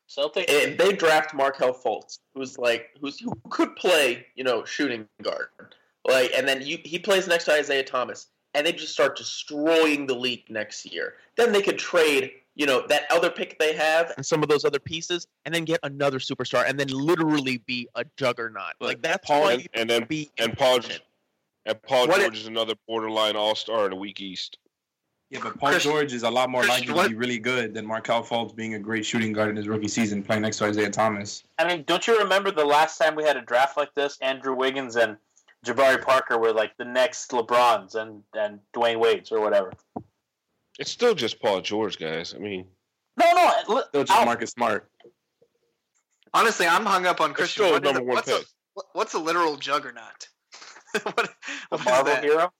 [0.09, 0.51] Celtics.
[0.51, 5.49] And they draft Markelle Fultz, who's like who's who could play, you know, shooting guard.
[6.07, 10.07] Like, and then you, he plays next to Isaiah Thomas, and they just start destroying
[10.07, 11.15] the league next year.
[11.37, 14.65] Then they could trade, you know, that other pick they have and some of those
[14.65, 18.75] other pieces, and then get another superstar, and then literally be a juggernaut.
[18.81, 20.81] Like that's Paul why and, and then be and Paul
[21.67, 24.59] and Paul What George is another borderline All Star in the weak East.
[25.31, 27.39] yeah, but Paul Chris- George is a lot more Chris, likely what- to be really
[27.39, 30.59] good than Markelle Fultz being a great shooting guard in his rookie season, playing next
[30.59, 31.43] to Isaiah Thomas.
[31.59, 34.19] I mean, don't you remember the last time we had a draft like this?
[34.21, 35.17] Andrew Wiggins and
[35.65, 39.73] Jabari Parker were like the next LeBrons and and Dwyane Wade's or whatever.
[40.79, 42.35] It's still just Paul George, guys.
[42.35, 42.67] I mean,
[43.19, 43.75] No, no.
[43.77, 44.91] li- Still just Al- Marcus Smart.
[46.33, 47.65] Honestly, I'm hung up on Christian.
[47.65, 48.47] still What is number a- one what's, pick.
[48.75, 50.29] what- what's a literal juggernaut?
[51.03, 51.31] what, the
[51.71, 52.53] what is Marvel hero.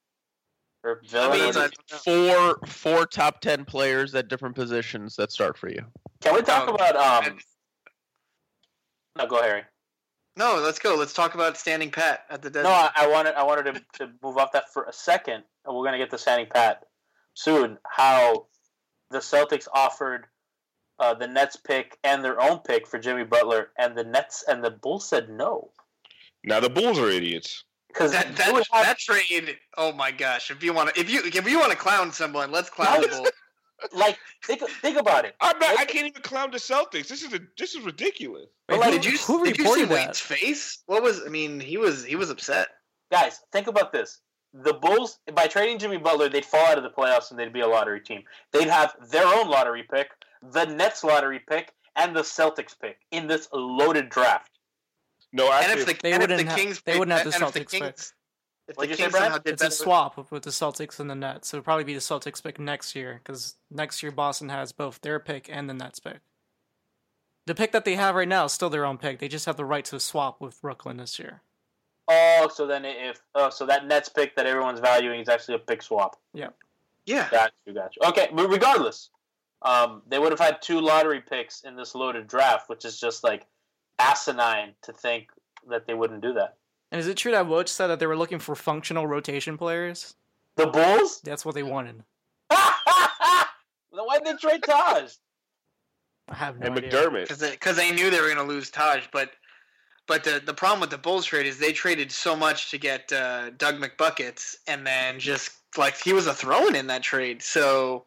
[0.85, 2.55] or I mean, or- I don't know.
[2.57, 5.85] four four top ten players at different positions that start for you.
[6.21, 7.39] Can we talk Oh, about um?
[9.17, 9.63] No, go Harry.
[10.37, 10.97] No, let's go.
[10.97, 12.91] Let's talk about standing pat at the No, deadline.
[12.97, 15.85] I, I wanted I wanted to, to move off that for a second, and we're
[15.85, 16.85] gonna get to standing pat
[17.35, 17.79] soon.
[17.89, 18.47] How
[19.11, 20.27] the Celtics offered
[20.99, 24.63] uh, the Nets pick and their own pick for Jimmy Butler, and the Nets and
[24.65, 25.71] the Bulls said no
[26.43, 27.65] Now the Bulls are idiots.
[27.89, 29.57] because that, that, that trade.
[29.77, 30.51] Oh my gosh!
[30.51, 33.09] If you want to, if you if you want to clown someone, let's clown the
[33.09, 33.29] Bulls.
[33.95, 35.35] Like think think about it.
[35.41, 37.09] I'm not, I can't even clown the Celtics.
[37.09, 38.47] This is a this is ridiculous.
[38.69, 40.07] But like, did you who did you see reported that?
[40.09, 40.83] Wade's face?
[40.87, 41.23] What was?
[41.25, 42.69] I mean, he was he was upset.
[43.11, 44.21] Guys, think about this.
[44.55, 47.61] The Bulls, by trading Jimmy Butler, they'd fall out of the playoffs and they'd be
[47.61, 48.23] a lottery team.
[48.53, 50.11] They'd have their own lottery pick,
[50.53, 54.53] the Nets lottery pick, and the Celtics pick in this loaded draft.
[55.33, 57.29] No, And if the, They and if wouldn't the ha- Kings, they pick- wouldn't have
[57.29, 57.97] the and if the Celtics pick.
[58.67, 59.23] Kings, if the What'd you say, Kings Brad?
[59.25, 61.49] somehow did It's a swap with the Celtics and the Nets.
[61.49, 65.01] So it'll probably be the Celtics pick next year because next year Boston has both
[65.01, 66.21] their pick and the Nets pick.
[67.47, 69.19] The pick that they have right now is still their own pick.
[69.19, 71.43] They just have the right to swap with Brooklyn this year.
[72.09, 75.59] Oh, so then if oh, so that Nets pick that everyone's valuing is actually a
[75.59, 76.17] pick swap.
[76.33, 76.51] Yeah.
[77.07, 78.09] Yeah, Got you, got you.
[78.09, 79.11] Okay, but regardless,
[79.61, 83.23] um, they would have had two lottery picks in this loaded draft, which is just
[83.23, 83.47] like
[83.99, 85.29] asinine to think
[85.69, 86.57] that they wouldn't do that.
[86.95, 90.15] And is it true that Woj said that they were looking for functional rotation players?
[90.55, 91.21] The Bulls?
[91.25, 92.05] That's what they wanted.
[92.51, 95.11] Then why'd they trade Taj?
[96.29, 96.91] I have no and idea.
[96.93, 97.23] McDermott.
[97.23, 99.33] because they, 'cause they knew they were going to lose Taj, but
[100.07, 103.13] but the the problem with the Bulls trade is they traded so much to get
[103.13, 107.43] uh, Doug McBuckets, and then just like he was a throw-in in that trade.
[107.43, 108.05] So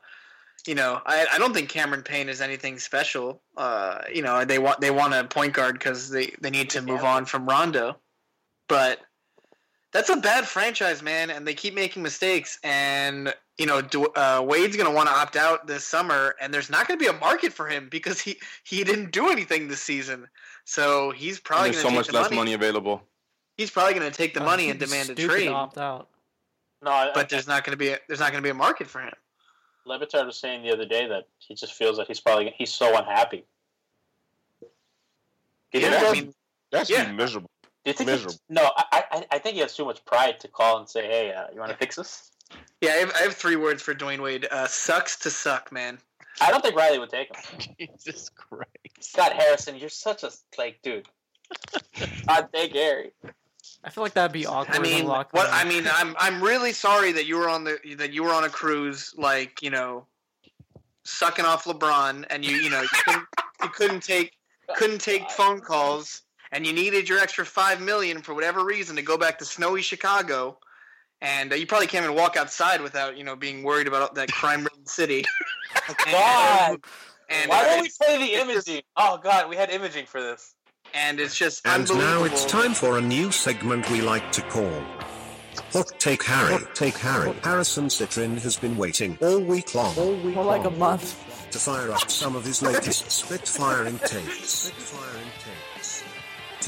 [0.65, 3.41] you know, I, I don't think Cameron Payne is anything special.
[3.58, 6.82] Uh, you know, they want they want a point guard because they they need to
[6.82, 7.97] move on from Rondo,
[8.67, 8.99] but
[9.91, 12.60] that's a bad franchise, man, and they keep making mistakes.
[12.63, 16.53] And you know, Du- uh, Wade's going to want to opt out this summer, and
[16.53, 19.67] there's not going to be a market for him because he he didn't do anything
[19.67, 20.27] this season.
[20.65, 22.36] So he's probably There's going so to take much the less money.
[22.36, 23.01] money available.
[23.58, 25.45] He's probably going to take the Uh, money and demand a stupid trade.
[25.45, 26.10] to opt out.
[26.84, 28.53] No, I, But there's not going to be a, there's not going to be a
[28.53, 29.13] market for him.
[29.86, 32.71] Le Batard was saying the other day that he just feels that he's probably he's
[32.71, 33.45] so unhappy.
[34.62, 36.34] Do Yeah, think, I mean,
[36.71, 37.12] That's Yeah.
[37.12, 37.49] miserable.
[37.88, 38.36] Do you think miserable.
[38.50, 41.32] no, I, I I think he has too much pride to call and say, "Hey,
[41.32, 42.32] uh, you want to fix this?"
[42.82, 45.97] yeah, I have, I have three words for Dwyane Wade: uh, sucks to suck, man.
[46.41, 47.78] I don't think Riley would take him.
[47.80, 48.67] Jesus Christ.
[49.00, 51.08] Scott Harrison, you're such a like dude.
[52.28, 53.12] I'd take Gary.
[53.86, 54.76] I feel like that'd be awkward.
[54.76, 55.45] I mean, what room.
[55.50, 58.43] I mean, I'm I'm really sorry that you were on the that you were on
[58.43, 60.08] a cruise, like you know,
[61.06, 63.28] sucking off LeBron, and you you know you couldn't,
[63.63, 64.34] you couldn't take
[64.76, 66.23] couldn't take phone calls,
[66.58, 69.84] and you needed your extra five million for whatever reason to go back to snowy
[69.84, 70.58] Chicago,
[71.22, 74.32] and uh, you probably can't even walk outside without you know being worried about that
[74.32, 75.24] crime-ridden city.
[76.12, 76.80] God,
[77.30, 78.84] and why uh, don't we play the it's just- imaging?
[78.96, 80.56] Oh God, we had imaging for this.
[80.96, 84.82] and it's just And now it's time for a new segment we like to call
[85.74, 86.54] Hot Take Harry.
[86.54, 87.34] Hot Take Harry.
[87.43, 89.93] Harrison Citrin has been waiting all week long
[90.34, 91.06] More like a month.
[91.52, 94.50] to fire up some of his latest spit-firing takes.
[94.50, 95.37] Spit-firing takes.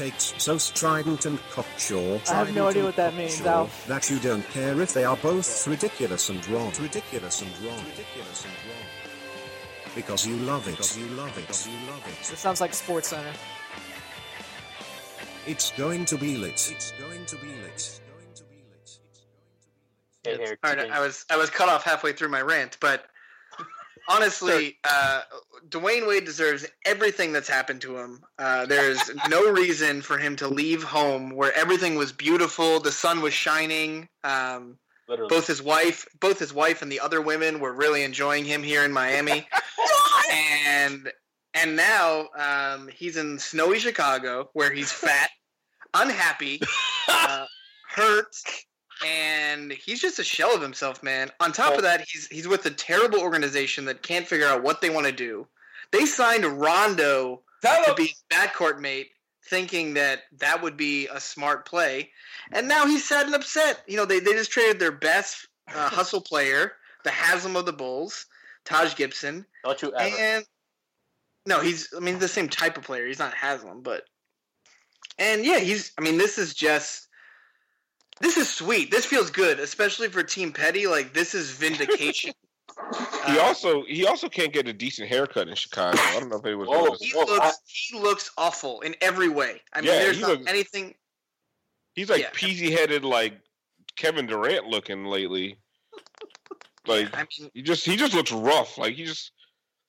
[0.00, 2.18] Takes so strident and cocksure.
[2.30, 3.86] I have no idea what that means, cocksure Alf.
[3.86, 6.72] That you don't care if they are both ridiculous and wrong.
[6.80, 7.76] Ridiculous and wrong.
[7.84, 8.86] Ridiculous and wrong.
[9.94, 10.70] Because you love it.
[10.70, 11.66] Because you love it.
[11.66, 12.38] You love It it.
[12.38, 13.30] sounds like Sports Center.
[15.46, 16.72] It's going to be lit.
[16.74, 17.72] It's going to be lit.
[17.74, 18.90] It's going to be lit.
[20.24, 23.04] Hey, here, All right, I was I was cut off halfway through my rant, but
[24.10, 25.22] honestly, uh,
[25.68, 28.20] Dwyane Wade deserves everything that's happened to him.
[28.38, 33.20] Uh, there's no reason for him to leave home where everything was beautiful, the sun
[33.20, 34.08] was shining.
[34.24, 34.78] Um,
[35.28, 38.84] both his wife, both his wife and the other women were really enjoying him here
[38.84, 39.46] in Miami,
[40.32, 41.10] and
[41.54, 45.30] and now um, he's in snowy Chicago where he's fat,
[45.94, 46.60] unhappy,
[47.08, 47.44] uh,
[47.88, 48.36] hurt,
[49.06, 51.30] and he's just a shell of himself, man.
[51.40, 54.80] On top of that, he's he's with a terrible organization that can't figure out what
[54.80, 55.46] they want to do.
[55.90, 59.10] They signed Rondo that to be his backcourt mate,
[59.44, 62.10] thinking that that would be a smart play,
[62.52, 63.82] and now he's sad and upset.
[63.86, 66.72] You know, they they just traded their best uh, hustle player,
[67.04, 68.26] the Haslem of the Bulls,
[68.64, 70.16] Taj Gibson, Don't you ever?
[70.18, 70.44] and
[71.46, 73.06] no, he's I mean the same type of player.
[73.06, 74.04] He's not Haslem, but
[75.18, 77.08] and yeah, he's I mean this is just
[78.20, 78.90] this is sweet.
[78.90, 80.86] This feels good, especially for Team Petty.
[80.86, 82.32] Like this is vindication.
[83.26, 85.98] He Uh, also he also can't get a decent haircut in Chicago.
[86.00, 86.84] I don't know if anyone Whoa.
[86.86, 87.04] noticed.
[87.04, 89.60] he Well, looks he looks awful in every way.
[89.74, 90.94] I mean, Yeah, there's not looks- anything.
[91.94, 92.30] He's like Yeah.
[92.30, 93.34] peasy headed like
[93.96, 95.58] Kevin Durant looking lately.
[96.86, 97.14] Like
[97.52, 98.78] he just he just looks rough.
[98.78, 99.32] Like he just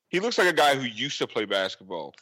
[0.09, 2.13] he looks like a guy who used to play basketball.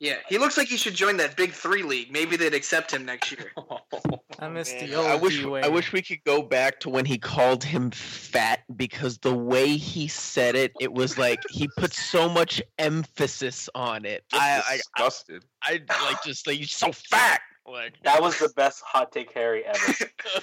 [0.00, 2.12] Yeah, he looks like he should join that Big Three league.
[2.12, 3.50] Maybe they'd accept him next year.
[3.56, 5.64] I oh, miss the old I wish D-Wade.
[5.64, 9.76] I wish we could go back to when he called him fat because the way
[9.76, 14.24] he said it, it was like he put so much emphasis on it.
[14.32, 15.44] I, I, disgusted.
[15.62, 17.40] I, I like just like you're so fat.
[17.66, 19.94] Like That was the best hot take Harry ever.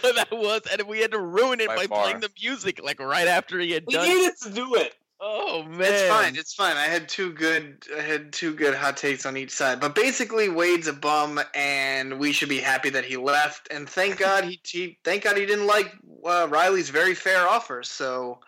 [0.16, 3.28] that was, and we had to ruin it By by, playing the music like right
[3.28, 4.08] after he had we done.
[4.08, 4.96] needed to do it.
[5.22, 6.36] Oh man, It's fine.
[6.36, 6.76] It's fine.
[6.76, 7.84] I had two good.
[7.98, 9.80] I had two good hot takes on each side.
[9.80, 13.72] But basically, Wade's a bum, and we should be happy that he left.
[13.72, 14.60] And thank God he.
[14.66, 15.94] he thank God he didn't like
[16.26, 17.82] uh, Riley's very fair offer.
[17.82, 18.40] So,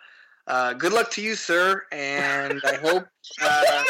[0.46, 1.84] uh, good luck to you, sir.
[1.92, 3.06] And I hope.
[3.42, 3.84] Uh,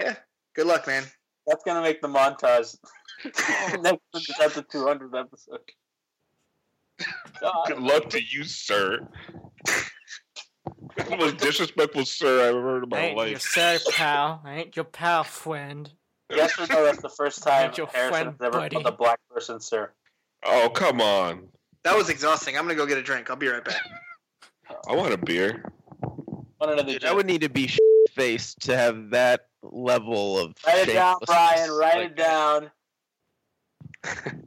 [0.00, 0.16] yeah.
[0.54, 1.04] Good luck, man.
[1.46, 2.76] That's gonna make the montage.
[3.82, 5.60] Next at the 200th episode.
[7.40, 7.68] God.
[7.68, 9.06] Good luck to you, sir.
[11.08, 14.40] the most disrespectful sir I've ever heard in I my ain't your sir, pal.
[14.44, 15.90] I ain't your pal, friend.
[16.30, 16.84] Yes or no?
[16.84, 18.74] That's the first time Ain't your Harrison friend, has ever buddy.
[18.74, 19.92] called a black person sir.
[20.44, 21.48] Oh come on!
[21.84, 22.56] That was exhausting.
[22.56, 23.30] I'm gonna go get a drink.
[23.30, 23.80] I'll be right back.
[24.88, 25.64] I want a beer.
[26.58, 27.70] One another Dude, I would need to be
[28.14, 30.54] faced to have that level of.
[30.66, 31.26] Write it down, shamelessness.
[31.26, 31.70] Brian.
[31.72, 32.70] Write Like, it down.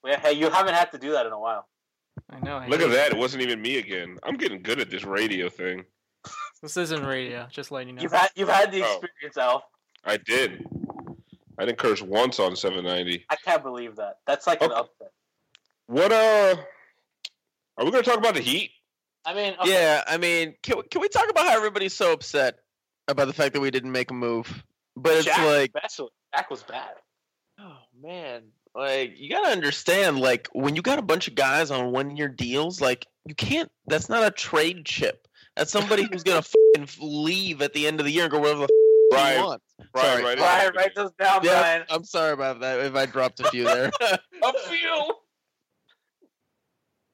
[0.00, 1.66] Well, hey, you haven't had to do that in a while.
[2.30, 2.56] I know.
[2.56, 3.12] I Look at that!
[3.12, 4.18] It wasn't even me again.
[4.22, 5.84] I'm getting good at this radio thing.
[6.62, 7.46] This isn't radio.
[7.50, 8.02] Just letting you know.
[8.02, 8.98] You've had you've had the Oh.
[9.00, 9.62] experience, Alf.
[10.04, 10.66] I did.
[11.58, 13.24] I didn't curse once on 790.
[13.30, 14.18] I can't believe that.
[14.26, 15.12] That's like an upset.
[15.86, 16.56] What uh?
[17.76, 18.72] Are we gonna talk about the Heat?
[19.24, 22.12] I mean, okay, Yeah, I mean, can we, can we talk about how everybody's so
[22.12, 22.56] upset
[23.08, 24.64] about the fact that we didn't make a move?
[24.96, 26.10] But it's Jack like, especially.
[26.34, 26.90] Jack was bad.
[27.60, 28.42] oh man,
[28.74, 32.80] like you gotta understand, like when you got a bunch of guys on one-year deals,
[32.80, 33.70] like you can't.
[33.86, 35.26] That's not a trade chip.
[35.56, 36.42] That's somebody who's gonna
[36.76, 39.42] fucking leave at the end of the year and go wherever the f- he Brian,
[39.44, 39.64] wants.
[39.92, 40.24] Brian, Sorry.
[40.24, 41.82] right Brian, write those down, Yeah, Brian.
[41.88, 43.90] I'm sorry about that if I dropped a few there.
[44.00, 45.12] A few.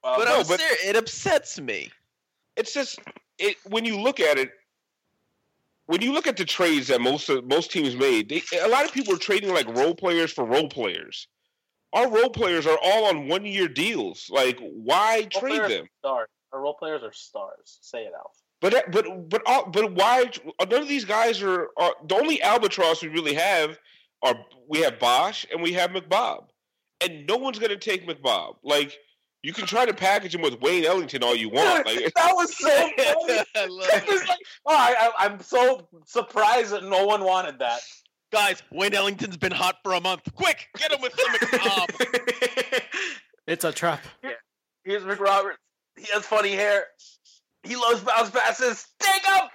[0.02, 1.90] Well, but no, I'm but- serious, it upsets me.
[2.56, 2.98] It's just
[3.38, 4.50] it when you look at it.
[5.86, 8.86] When you look at the trades that most of, most teams made, they, a lot
[8.86, 11.28] of people are trading like role players for role players.
[11.94, 14.28] Our role players are all on one year deals.
[14.28, 15.86] Like, why role trade them?
[16.00, 16.28] Stars.
[16.52, 17.78] Our role players are stars.
[17.80, 18.36] Say it, Alf.
[18.60, 20.30] But uh, but but all, but why?
[20.60, 23.78] None of these guys are, are the only albatross we really have.
[24.22, 24.34] Are
[24.68, 26.46] we have Bosh and we have McBob,
[27.00, 28.56] and no one's gonna take McBob.
[28.62, 28.96] Like
[29.44, 31.84] you can try to package him with Wayne Ellington all you want.
[31.84, 33.42] Like that was so funny.
[33.54, 37.80] I love It like, oh, I, I, I'm so surprised that no one wanted that.
[38.34, 40.22] Guys, Wayne Ellington's been hot for a month.
[40.34, 42.82] Quick, get him with the McCobb.
[43.46, 44.02] It's a trap.
[44.24, 44.30] Yeah.
[44.84, 45.56] Here's McRoberts.
[45.96, 46.86] He has funny hair.
[47.62, 48.88] He loves bounce passes.
[48.98, 49.48] Take him.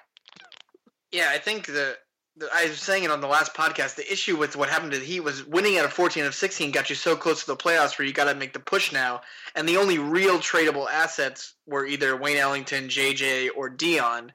[1.11, 1.97] Yeah, I think the,
[2.37, 3.95] the I was saying it on the last podcast.
[3.95, 6.69] The issue with what happened to the Heat was winning at a 14 of 16
[6.69, 9.21] got you so close to the playoffs where you got to make the push now.
[9.55, 14.31] And the only real tradable assets were either Wayne Ellington, JJ, or Dion.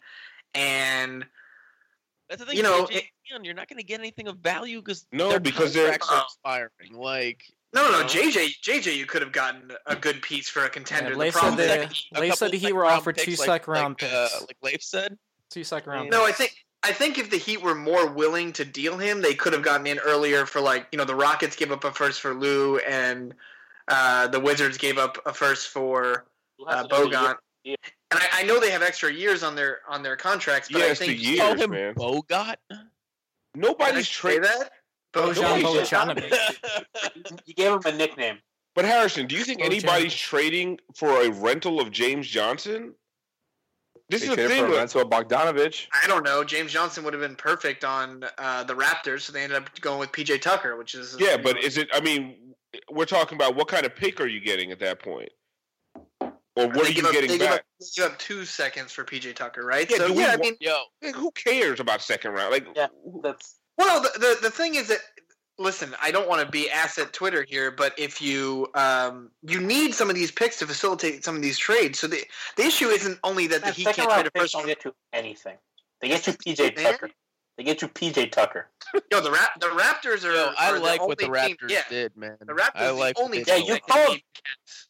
[0.52, 1.24] And
[2.28, 2.57] That's the thing.
[2.57, 3.04] You know, JJ
[3.35, 6.11] Dion, you're not going to get anything of value because No, their because they're- contracts
[6.11, 6.94] are expiring.
[6.94, 7.42] Like
[7.73, 8.07] no, no, no, No.
[8.07, 11.11] JJ, JJ, you could have gotten a good piece for a contender.
[11.11, 12.94] Yeah, the Leif said problem is that- a Leif couple said he second were round
[12.94, 14.40] offered two picks, like- second round like, uh, picks.
[14.42, 15.18] like Leif said.
[15.51, 18.64] Two second round No, I think I think if the Heat were more willing to
[18.64, 21.73] deal him, they could have gotten in earlier for like you know the Rockets gave
[21.73, 23.35] up a first for Lou and
[23.88, 26.27] uh, the Wizards gave up a first for
[26.59, 27.37] We'll uh, to know the Bogut.
[27.64, 27.77] year.
[28.11, 30.87] And I, I know they have extra years on their on their contracts, but Yeah,
[30.88, 31.94] I think years, Call him man.
[31.94, 32.57] Bogot.
[33.55, 34.43] Did I Nobody's say trading.
[34.43, 34.71] that.
[35.12, 37.40] Bojan Nobody's- Bogdanovic.
[37.47, 38.38] You gave him a nickname.
[38.75, 39.67] But Harrison, do you think Bojan.
[39.67, 42.95] anybody's trading for a rental of James Johnson?
[44.09, 44.62] This They is the traded thing.
[44.64, 45.87] for like- Renzo Bogdanovich.
[45.93, 46.43] I don't know.
[46.45, 49.99] James Johnson would have been perfect on uh, the Raptors, so they ended up going
[50.01, 51.88] with PJ Tucker, which is Yeah, but is it?
[51.93, 52.55] I mean,
[52.90, 55.31] we're talking about what kind of pick are you getting at that point,
[56.57, 57.61] or what are you give up, getting they give back?
[57.61, 59.90] up, they give up two seconds for PJ Tucker, right?
[59.90, 62.53] Yeah, so do we yeah, I mean, Yo, Like, who cares about second round?
[62.53, 62.87] Like, Yeah,
[63.23, 64.99] that's Well, the, the the thing is that
[65.59, 69.95] listen, I don't want to be asset Twitter here, but if you um you need
[69.95, 71.99] some of these picks to facilitate some of these trades.
[71.99, 72.23] So the
[72.57, 74.53] the issue isn't only that the Heat second can't trade round a first.
[74.53, 75.57] don't get you anything.
[76.01, 76.85] They get you PJ Man.
[76.93, 77.11] Tucker.
[77.57, 78.69] They get you PJ Tucker.
[79.12, 80.33] Yo, the Rap, the Raptors are.
[80.35, 82.37] yo, I are like what the only team- Raptors yeah, did, man.
[82.40, 83.75] The Raptors I like the only Yeah, you did.
[83.75, 84.88] that called- cats.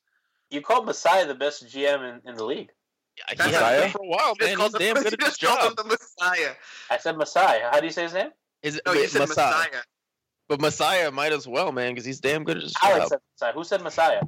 [0.55, 2.71] You called Messiah the best GM in, in the league.
[3.17, 4.57] He That's has not been for a while, You man.
[4.57, 5.77] called He's damn good at his just called him job.
[5.77, 6.55] the Messiah.
[6.91, 7.71] I said Messiah.
[7.71, 8.31] How do you say his name?
[8.63, 9.55] Is it No, you said Messiah?
[9.55, 9.83] Messiah.
[10.49, 13.09] But Messiah might as well, man, because he's damn good at his Alex job.
[13.11, 13.53] said Messiah.
[13.53, 14.23] Who said Messiah?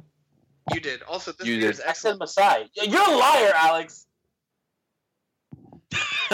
[0.73, 1.01] You did.
[1.03, 1.71] Also, this You beer did.
[1.71, 2.19] is I said excellent.
[2.19, 2.69] Masai.
[2.75, 4.05] You're a liar, Alex.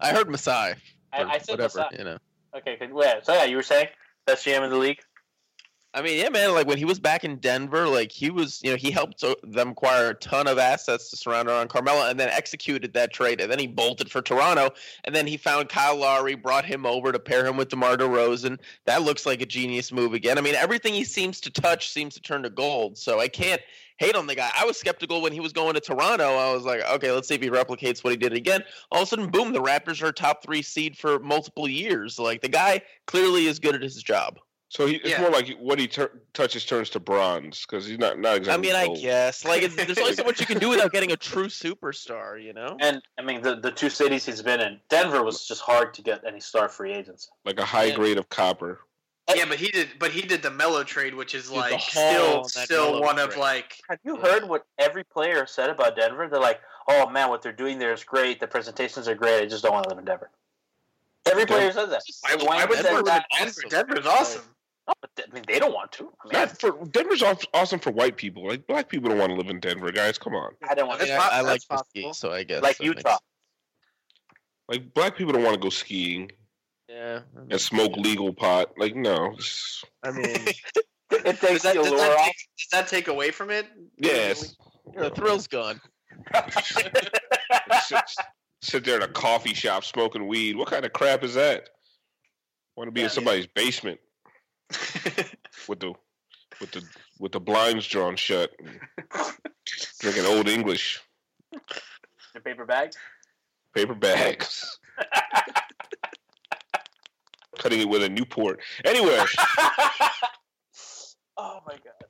[0.00, 0.74] I heard Messiah.
[1.12, 1.96] I, I said whatever, Masai.
[1.98, 2.18] you know.
[2.56, 2.92] Okay, good.
[2.92, 3.88] Wait, so yeah, you were saying
[4.26, 5.00] best GM in the league?
[5.94, 6.54] I mean, yeah, man.
[6.54, 9.34] Like when he was back in Denver, like he was, you know, he helped uh,
[9.42, 13.42] them acquire a ton of assets to surround around Carmelo, and then executed that trade.
[13.42, 14.70] And then he bolted for Toronto,
[15.04, 18.58] and then he found Kyle Lowry, brought him over to pair him with DeMar DeRozan.
[18.86, 20.38] That looks like a genius move again.
[20.38, 22.96] I mean, everything he seems to touch seems to turn to gold.
[22.96, 23.60] So I can't
[23.98, 24.50] hate on the guy.
[24.58, 26.24] I was skeptical when he was going to Toronto.
[26.24, 28.64] I was like, okay, let's see if he replicates what he did again.
[28.90, 32.18] All of a sudden, boom, the Raptors are top three seed for multiple years.
[32.18, 34.38] Like the guy clearly is good at his job.
[34.72, 35.20] So he, it's Yeah.
[35.20, 38.70] more like what he tur- touches turns to bronze because he's not not exactly.
[38.72, 38.94] I exactly.
[38.94, 41.16] mean, I guess like it's, there's only so much you can do without getting a
[41.16, 42.78] true superstar, you know.
[42.80, 46.00] And I mean, the the two cities he's been in, Denver was just hard to
[46.00, 47.28] get any star free agents.
[47.44, 47.96] like a high Yeah.
[47.96, 48.80] grade of copper.
[49.34, 49.90] Yeah, but he did.
[49.98, 53.36] But he did the Melo trade, which is Dude, like still still Melo one of
[53.36, 53.76] like.
[53.90, 56.28] Have you heard what every player said about Denver?
[56.28, 58.40] They're like, "Oh man, what they're doing there is great.
[58.40, 59.42] The presentations are great.
[59.42, 60.30] I just don't want to live in Denver."
[61.30, 62.02] Every player says that.
[62.22, 63.02] Why, Dwayne why would Denver?
[63.02, 63.26] that.
[63.38, 64.42] Denver Denver's awesome.
[64.92, 66.04] No, but th- I mean, they don't want to.
[66.04, 68.46] I mean, Not for Denver's aw- awesome for white people.
[68.46, 70.18] Like black people don't want to live in Denver, guys.
[70.18, 70.52] Come on.
[70.68, 71.10] I, I don't want I, to.
[71.12, 71.88] mean, I, I like that's the possible.
[71.90, 73.08] ski, so I guess Like that Utah.
[73.10, 73.20] makes-
[74.68, 76.30] Like black people don't want to go skiing
[76.88, 78.72] Yeah, I mean, and smoke legal pot.
[78.76, 79.36] Like no.
[80.02, 80.26] I mean,
[81.10, 82.24] It Does takes that, the does, that off.
[82.26, 83.66] take, does that take away from it?
[83.98, 84.56] Yes.
[84.96, 85.80] the thrill's gone.
[87.82, 88.02] sit,
[88.62, 90.56] sit there in a coffee shop smoking weed.
[90.56, 91.68] What kind of crap is that?
[92.76, 94.00] Want to be in somebody's basement
[95.68, 95.92] with the
[96.60, 96.82] with the
[97.18, 98.50] with the blinds drawn shut,
[100.00, 101.00] drinking old English
[102.34, 102.90] The paper bag.
[103.74, 104.78] paper bags,
[107.58, 108.60] cutting it with a Newport.
[108.84, 109.18] Anyway,
[111.36, 112.04] oh my god.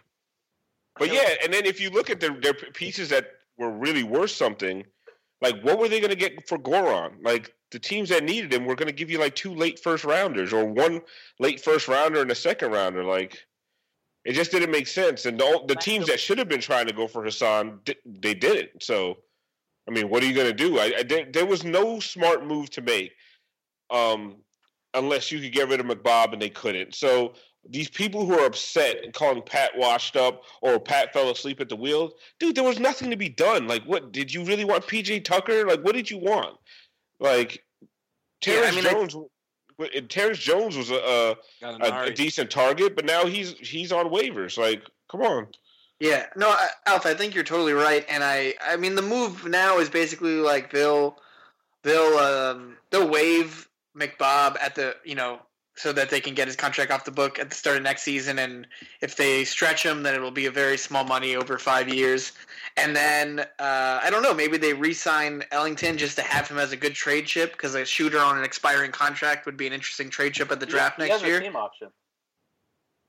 [0.98, 3.26] but yeah, and then if you look at their their pieces that
[3.58, 4.84] were really worth something,
[5.42, 7.22] like what were they going to get for Goran?
[7.22, 10.04] Like the teams that needed him were going to give you like two late first
[10.04, 11.02] rounders or one
[11.38, 13.04] late first rounder and a second rounder.
[13.04, 13.44] Like
[14.24, 15.26] it just didn't make sense.
[15.26, 18.82] And the, the teams that should have been trying to go for Hassan, they didn't.
[18.82, 19.18] So,
[19.88, 20.78] I mean, what are you going to do?
[20.78, 23.12] I, I there, there was no smart move to make,
[23.90, 24.36] um,
[24.94, 26.94] unless you could get rid of McBob, and they couldn't.
[26.94, 27.34] So
[27.68, 31.68] these people who are upset and calling Pat washed up or Pat fell asleep at
[31.68, 33.66] the wheel, dude, there was nothing to be done.
[33.68, 34.86] Like, what did you really want?
[34.86, 35.64] PJ Tucker?
[35.66, 36.56] Like, what did you want?
[37.20, 39.12] Like, Yeah, I Terrence mean, like- Jones.
[39.78, 43.92] w- Terrence Jones was a, Got an a, a decent target, but now he's he's
[43.92, 44.58] on waivers.
[44.58, 45.46] Like, come on.
[46.00, 49.46] Yeah, no, I- Alf, I think you're totally right, and I, I mean, the move
[49.46, 51.16] now is basically like they'll,
[51.84, 55.38] they'll, um, they'll waive McBob at the, you know,
[55.74, 58.02] so that they can get his contract off the book at the start of next
[58.02, 58.66] season, and
[59.00, 62.32] if they stretch him, then it will be a very small money over five years,
[62.76, 66.72] and then uh, I don't know, maybe they re-sign Ellington just to have him as
[66.72, 70.10] a good trade chip because a shooter on an expiring contract would be an interesting
[70.10, 71.88] trade chip at the draft He next has a year, team option.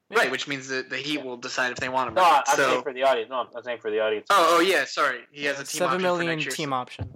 [0.10, 0.32] right?
[0.32, 2.14] Which means that the Heat will decide if they want him.
[2.16, 2.48] No, or I'm not.
[2.48, 3.30] saying for the audience.
[3.30, 4.28] No, I'm saying for the audience.
[4.30, 6.56] oh, oh yeah, sorry, he has a team Seven option for million next year.
[6.56, 7.14] team option.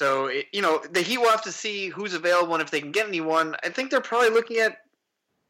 [0.00, 2.80] So it, you know, the Heat will have to see who's available and if they
[2.80, 3.54] can get anyone.
[3.62, 4.78] I think they're probably looking at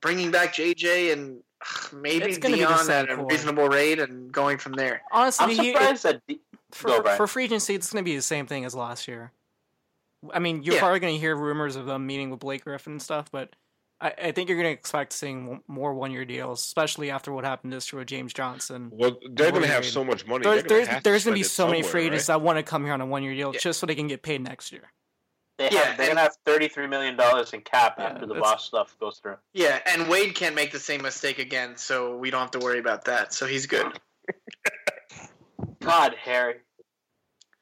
[0.00, 3.26] bringing back JJ and ugh, maybe It's gonna be Dion at a core.
[3.28, 5.02] reasonable rate and going from there.
[5.12, 6.20] Honestly, I'm the Heat- surprised that.
[6.26, 6.40] D-
[6.72, 9.30] for, Go, for free agency, it's going to be the same thing as last year.
[10.34, 10.80] I mean, you're Yeah.
[10.80, 13.54] probably going to hear rumors of them meeting with Blake Griffin and stuff, but
[14.00, 17.72] I, I think you're going to expect seeing more one-year deals, especially after what happened
[17.72, 18.88] this year with James Johnson.
[18.92, 20.42] Well, they're going to have so much money.
[20.44, 22.34] There- they're gonna there's have there's to going to be so many free agents right?
[22.38, 23.60] that want to come here on a one-year deal Yeah.
[23.60, 24.90] just so they can get paid next year.
[25.58, 28.32] They have, Yeah, they're and- gonna have 33 million dollars in cap Yeah, after the
[28.34, 29.36] that's- boss stuff goes through.
[29.52, 32.78] Yeah, and Wade can't make the same mistake again, so we don't have to worry
[32.78, 33.34] about that.
[33.34, 34.00] So he's good.
[35.80, 36.56] God, Harry,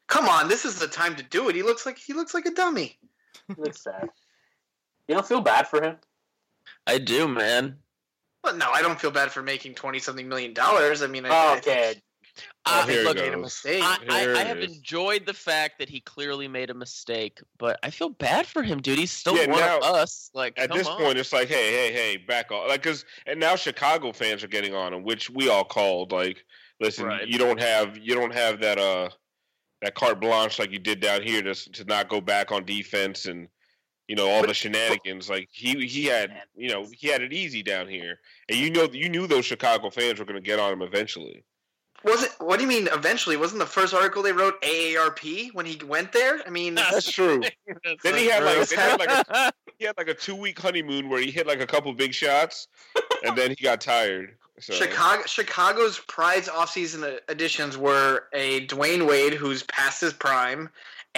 [0.07, 1.55] Come on, this is the time to do it.
[1.57, 2.99] He looks like he looks like a dummy.
[3.49, 4.09] he looks sad.
[5.07, 5.97] You don't feel bad for him?
[6.87, 7.77] I do, man.
[8.43, 11.03] But no, I don't feel bad for making twenty something million dollars.
[11.03, 12.03] I mean, I, Oh, I think okay.
[12.67, 13.83] I, here it look, made a mistake.
[13.83, 14.77] I, I, I have is.
[14.77, 18.81] enjoyed the fact that he clearly made a mistake, but I feel bad for him,
[18.81, 18.99] dude.
[18.99, 20.31] He's still Yeah, one now- of us.
[20.35, 20.99] Like, At come this on.
[20.99, 22.69] point, it's like, hey, hey, hey, back off.
[22.69, 26.13] Like, cause, and now Chicago fans are getting on him, which we all called.
[26.13, 26.45] Like,
[26.81, 27.27] listen, Right.
[27.27, 29.09] you don't have, you don't have that, uh,
[29.83, 33.27] that carte blanche like you did down here to to not go back on defense
[33.27, 33.49] and,
[34.09, 35.29] you know, all the shenanigans.
[35.29, 38.89] Like he he had, you know, he had it easy down here, and you know,
[38.91, 41.45] you knew those Chicago fans were going to get on him eventually.
[42.05, 42.31] Was it?
[42.39, 42.89] What do you mean?
[42.93, 46.41] Eventually, wasn't the first article they wrote AARP when he went there?
[46.47, 47.41] I mean, That's true.
[47.67, 50.15] That's Then so he had like, then he had like a, he had like a
[50.15, 52.69] two week honeymoon where he hit like a couple big shots,
[53.25, 54.37] and then he got tired.
[54.61, 60.69] So, Chicago Chicago's prize offseason additions were a Dwyane Wade who's past his prime,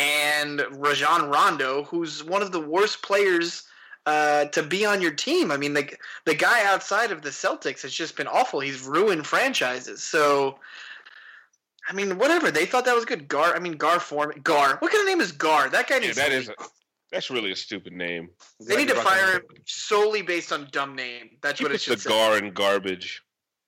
[0.01, 3.64] and Rajon Rondo, who's one of the worst players
[4.07, 5.51] uh, to be on your team.
[5.51, 5.92] I mean, the
[6.24, 8.61] the guy outside of the Celtics has just been awful.
[8.61, 10.03] He's ruined franchises.
[10.03, 10.59] So,
[11.88, 12.51] I mean, whatever.
[12.51, 13.28] They thought that was good.
[13.28, 13.55] Gar.
[13.55, 14.32] I mean, Gar form.
[14.42, 14.76] Gar.
[14.78, 15.68] What kind of name is Gar?
[15.68, 16.16] That guy Yeah, needs.
[16.16, 16.55] that to is a,
[17.12, 18.30] that's really a stupid name.
[18.66, 21.30] They need to fire him solely based on dumb name.
[21.42, 22.11] That's Keep what it it should the say.
[22.11, 23.22] gar and garbage.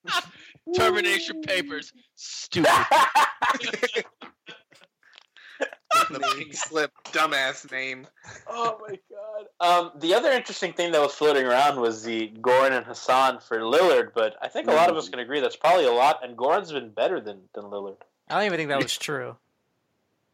[0.76, 1.92] Termination papers.
[2.14, 2.70] Stupid.
[6.10, 8.06] the pink slip, dumbass name.
[8.48, 9.46] Oh my god.
[9.60, 13.58] Um, the other interesting thing that was floating around was the Goran and Hassan for
[13.58, 16.36] Lillard, but I think a lot of us can agree that's probably a lot, and
[16.36, 17.96] Goran's been better than, than Lillard.
[18.28, 19.36] I don't even think that was true.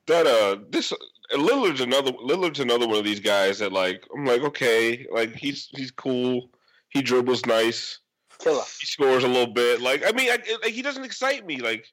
[0.07, 0.93] That uh, this
[1.33, 5.69] Lillard's another Lillard's another one of these guys that like I'm like okay, like he's
[5.73, 6.51] he's cool,
[6.89, 7.99] he dribbles nice,
[8.39, 8.63] Killer.
[8.81, 9.81] he scores a little bit.
[9.81, 11.59] Like I mean, I, like he doesn't excite me.
[11.59, 11.87] Like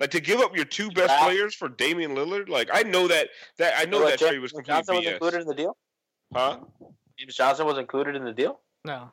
[0.00, 1.24] like to give up your two best Yeah.
[1.24, 2.48] players for Damian Lillard.
[2.48, 3.28] Like I know that
[3.58, 5.76] that I know What, that James trade was complete Johnson was included in the deal?
[6.34, 6.58] Huh?
[7.18, 8.60] James Johnson was included in the deal?
[8.84, 9.12] No.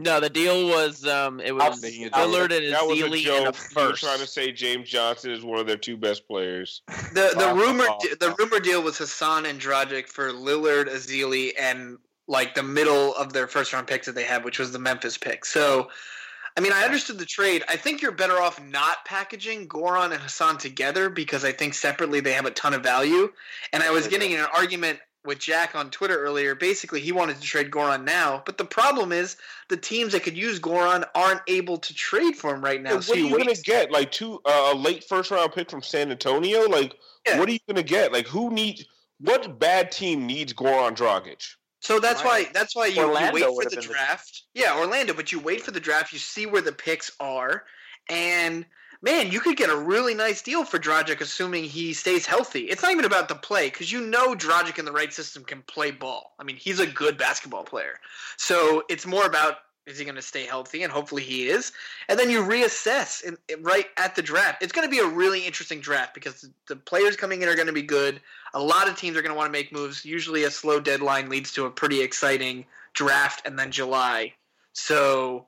[0.00, 3.18] No, the deal was um, it was Lillard and That was a Ezeli and a
[3.18, 3.38] joke.
[3.38, 4.02] You were first.
[4.02, 6.80] trying to say James Johnson is one of their two best players.
[7.12, 11.52] The the Oh, rumor oh, the rumor deal was Hassan and Dragic for Lillard, Ezeli,
[11.60, 14.78] and like the middle of their first round picks that they had, which was the
[14.78, 15.44] Memphis pick.
[15.44, 15.90] So,
[16.56, 17.64] I mean, I understood the trade.
[17.68, 22.20] I think you're better off not packaging Goran and Hassan together because I think separately
[22.20, 23.32] they have a ton of value.
[23.72, 26.54] And I was getting in an argument with Jack on Twitter earlier.
[26.54, 29.36] Basically, he wanted to trade Goran now, but the problem is
[29.68, 32.90] the teams that could use Goran aren't able to trade for him right now.
[32.90, 33.90] Yeah, what so are you gonna get?
[33.90, 36.62] Like two uh, a late first round pick from San Antonio?
[36.62, 36.96] Like
[37.36, 38.12] what are you gonna get?
[38.12, 38.84] Like who needs
[39.20, 41.54] what bad team needs Goran Dragic?
[41.82, 44.44] So that's why that's why you, you wait for the been the- draft.
[44.54, 46.12] Yeah, Orlando, but you wait for the draft.
[46.12, 47.64] You see where the picks are,
[48.08, 48.64] and
[49.02, 52.60] man, you could get a really nice deal for Dragic, assuming he stays healthy.
[52.60, 55.62] It's not even about the play because you know Dragic in the right system can
[55.62, 56.34] play ball.
[56.38, 57.98] I mean, he's a good basketball player.
[58.36, 59.56] So it's more about
[59.86, 61.72] is he going to stay healthy, and hopefully he is.
[62.08, 64.62] And then you reassess in, in- right at the draft.
[64.62, 67.54] It's going to be a really interesting draft because the, the players coming in are
[67.56, 68.20] going to be good.
[68.54, 70.04] A lot of teams are going to want to make moves.
[70.04, 72.64] Usually, a slow deadline leads to a pretty exciting
[72.94, 74.34] draft, and then July.
[74.72, 75.46] So,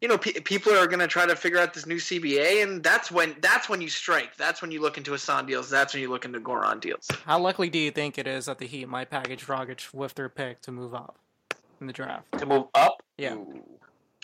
[0.00, 2.82] you know, pe- people are going to try to figure out this new CBA, and
[2.82, 4.36] that's when that's when you strike.
[4.36, 5.70] That's when you look into Hassan deals.
[5.70, 7.08] That's when you look into Goran deals.
[7.24, 10.28] How likely do you think it is that the Heat might package Dragic with their
[10.28, 11.18] pick to move up
[11.80, 12.26] in the draft?
[12.38, 13.01] To move up?
[13.18, 13.36] Yeah.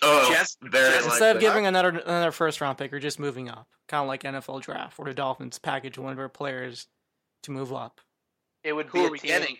[0.01, 4.03] Oh, just, Instead of giving another another first round pick, or just moving up, kind
[4.03, 6.87] of like NFL draft, where the Dolphins package one of their players
[7.43, 8.01] to move up.
[8.63, 9.57] It would Who be are we getting?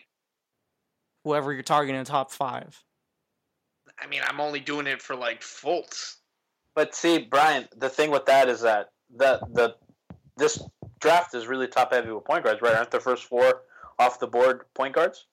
[1.25, 2.83] Whoever you're targeting in the top five.
[4.01, 6.17] I mean, I'm only doing it for like Fultz.
[6.75, 9.75] But see, Brian, the thing with that is that the the
[10.37, 10.63] this
[11.01, 12.77] draft is really top heavy with point guards, right?
[12.77, 13.63] Aren't the first four
[13.99, 15.27] off the board point guards?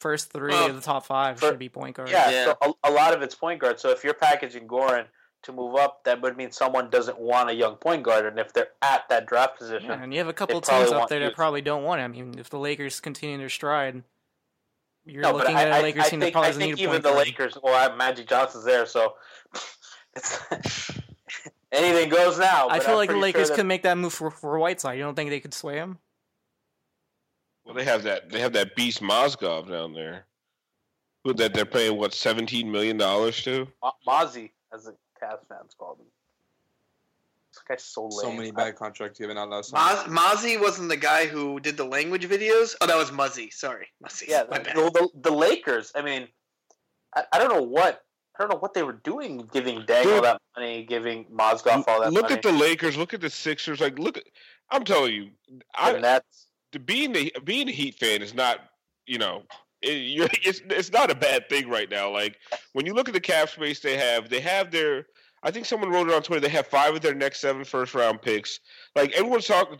[0.00, 2.10] First three Well, of the top five for- should be point guards.
[2.12, 3.80] Yeah, so a, a lot of it's point guard.
[3.80, 5.06] So if you're packaging Goran
[5.44, 8.52] to move up, that would mean someone doesn't want a young point guard, and if
[8.52, 10.92] they're at that draft position, Yeah, and you have a couple they of probably teams
[11.02, 11.34] up there that youth.
[11.34, 12.12] probably don't want him.
[12.12, 14.02] I mean, if the Lakers continue their stride,
[15.06, 16.76] you're No, looking at I, a Lakers I team think, that probably I doesn't think
[16.76, 17.26] need a even point the guard.
[17.26, 17.58] Lakers.
[17.62, 19.14] Well, I have Magic Johnson's there, so
[20.16, 20.90] it's
[21.72, 22.68] anything goes now.
[22.68, 24.96] I feel I'm like the Lakers sure could make that move for, for Whiteside.
[24.98, 25.98] You don't think they could sway him?
[27.64, 30.26] Well, they have that they have that beast Mozgov down there.
[31.24, 33.66] Who that they're paying what seventeen million dollars to?
[33.82, 36.06] Ma- Mozzie, as the Cavs fans called him.
[37.52, 38.10] This guy's so lame.
[38.20, 39.82] So many bad contracts given out last summer.
[39.82, 42.74] Maz- Mozzie wasn't the guy who did the language videos.
[42.80, 43.50] Oh, that was Muzzy.
[43.50, 44.26] Sorry, Muzzy.
[44.28, 44.58] Yeah, the,
[44.92, 45.92] the, the Lakers.
[45.94, 46.28] I mean,
[47.14, 48.04] I, I don't know what
[48.38, 52.00] I don't know what they were doing, giving Deng all that money, giving Mozgov all
[52.02, 52.34] that Look money.
[52.34, 52.96] at the Lakers.
[52.96, 53.80] Look at the Sixers.
[53.80, 54.18] Like, look.
[54.18, 54.24] At,
[54.70, 55.30] I'm telling you,
[55.74, 58.60] I, And that's the, being the being a Heat fan is not.
[59.06, 59.42] You know,
[59.84, 62.10] it, it's it's not a bad thing right now.
[62.10, 62.38] Like
[62.72, 65.06] when you look at the cap space they have, they have their.
[65.46, 66.40] I think someone wrote it on Twitter.
[66.40, 68.60] They have five of their next seven first round picks.
[68.96, 69.78] Like everyone's talking,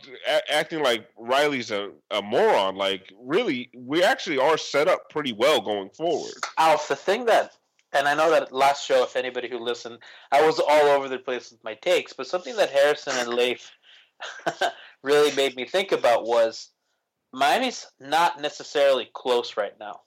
[0.52, 2.76] acting like Riley's a, a moron.
[2.76, 6.34] Like really, we actually are set up pretty well going forward.
[6.58, 7.52] Alf, the thing that,
[7.94, 10.00] and I know that last show, if anybody who listened,
[10.32, 13.72] I was all over the place with my takes, but something that Harrison and Leif
[15.02, 16.73] really made me think about was
[17.34, 20.00] Miami's not necessarily close right now.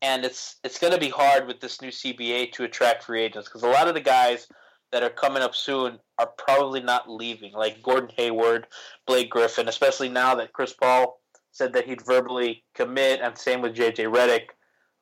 [0.00, 3.48] And it's it's going to be hard with this new CBA to attract free agents
[3.48, 4.46] because a lot of the guys
[4.92, 8.68] that are coming up soon are probably not leaving, like Gordon Hayward,
[9.06, 13.74] Blake Griffin, especially now that Chris Paul said that he'd verbally commit, and same with
[13.74, 14.46] JJ Redick.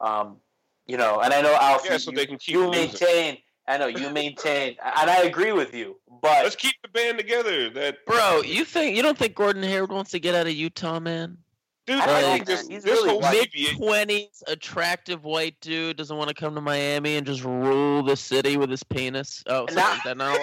[0.01, 0.39] Um,
[0.87, 2.81] you know, and I know Alf, Yeah, you, so they can keep you losing.
[2.81, 3.39] maintain
[3.69, 5.97] I know you maintain, and I agree with you.
[6.23, 7.69] But let's keep the band together.
[7.71, 11.01] That Bro, you think you don't think Gordon Hayward wants to get out of Utah,
[11.01, 11.39] man?
[11.87, 12.67] dude, I I think this.
[12.67, 13.21] He's this really.
[13.21, 18.17] Mid twenties, attractive white dude doesn't want to come to Miami and just rule the
[18.17, 19.43] city with his penis.
[19.47, 20.39] Oh, sorry, that not?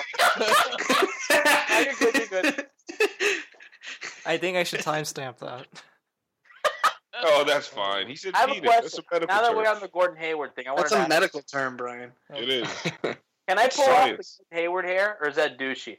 [1.85, 2.65] you're good, you're good.
[4.25, 5.67] I think I should timestamp that.
[7.25, 8.07] Oh, that's fine.
[8.07, 8.69] He said I have a penis.
[8.69, 9.05] That's a question.
[9.11, 9.57] medical Now that term.
[9.57, 12.11] we're on the Gordon Hayward thing, I want That's to a ask, medical term, Brian.
[12.35, 12.67] It is.
[13.47, 15.97] can I pull off the Gordon Hayward hair, or is that douchey?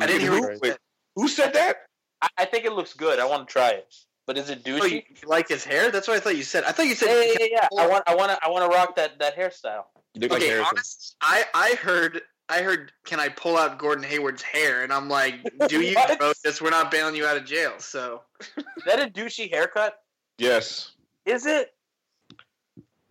[0.00, 0.78] I didn't hear Who, what you said.
[1.16, 1.76] who said that?
[2.22, 3.18] I, I think it looks good.
[3.18, 3.94] I want to try it,
[4.26, 5.22] but is it Oh, you, douchey?
[5.22, 5.90] you like his hair?
[5.90, 6.64] That's what I thought you said.
[6.64, 7.08] I thought you said.
[7.08, 7.68] Yeah, yeah, yeah.
[7.72, 7.82] yeah.
[7.82, 9.84] I want, I want to, I want to rock that that hairstyle.
[10.14, 10.66] You look like Okay, Harrison.
[10.72, 12.92] honest, I I heard I heard.
[13.04, 14.82] Can I pull out Gordon Hayward's hair?
[14.82, 15.34] And I'm like,
[15.68, 15.94] do you?
[16.00, 16.18] What?
[16.18, 16.32] bro?
[16.44, 17.74] Just we're not bailing you out of jail.
[17.78, 18.22] So
[18.56, 20.02] Is that a douchey haircut?
[20.38, 20.92] Yes.
[21.26, 21.74] Is it?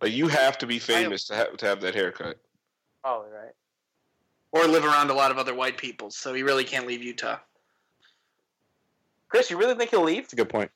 [0.02, 2.38] Like you have to be famous to have to have that haircut.
[3.04, 3.52] Oh, right.
[4.52, 6.10] or live around a lot of other white people.
[6.10, 7.38] So he really can't leave Utah.
[9.28, 10.24] Chris, you really think he'll leave?
[10.24, 10.70] That's a good point.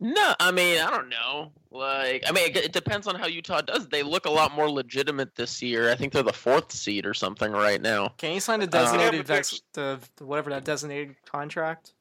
[0.00, 1.52] No, I mean I don't know.
[1.70, 3.88] Like, I mean, it, it depends on how Utah does.
[3.88, 5.90] They look a lot more legitimate this year.
[5.90, 8.08] I think they're the fourth seed or something right now.
[8.16, 11.92] Can he sign a Um, designated Yeah, but vex, the, the whatever that designated contract?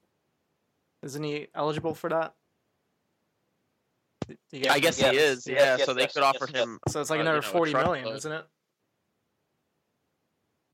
[1.04, 2.34] Isn't he eligible for that?
[4.52, 5.48] You get- I guess Yes, he is.
[5.48, 6.64] yes, yeah, yes, so they yes, could yes, offer yes.
[6.64, 6.80] him.
[6.88, 8.18] So it's like uh, another you know, forty million, truckload.
[8.18, 8.45] isn't it?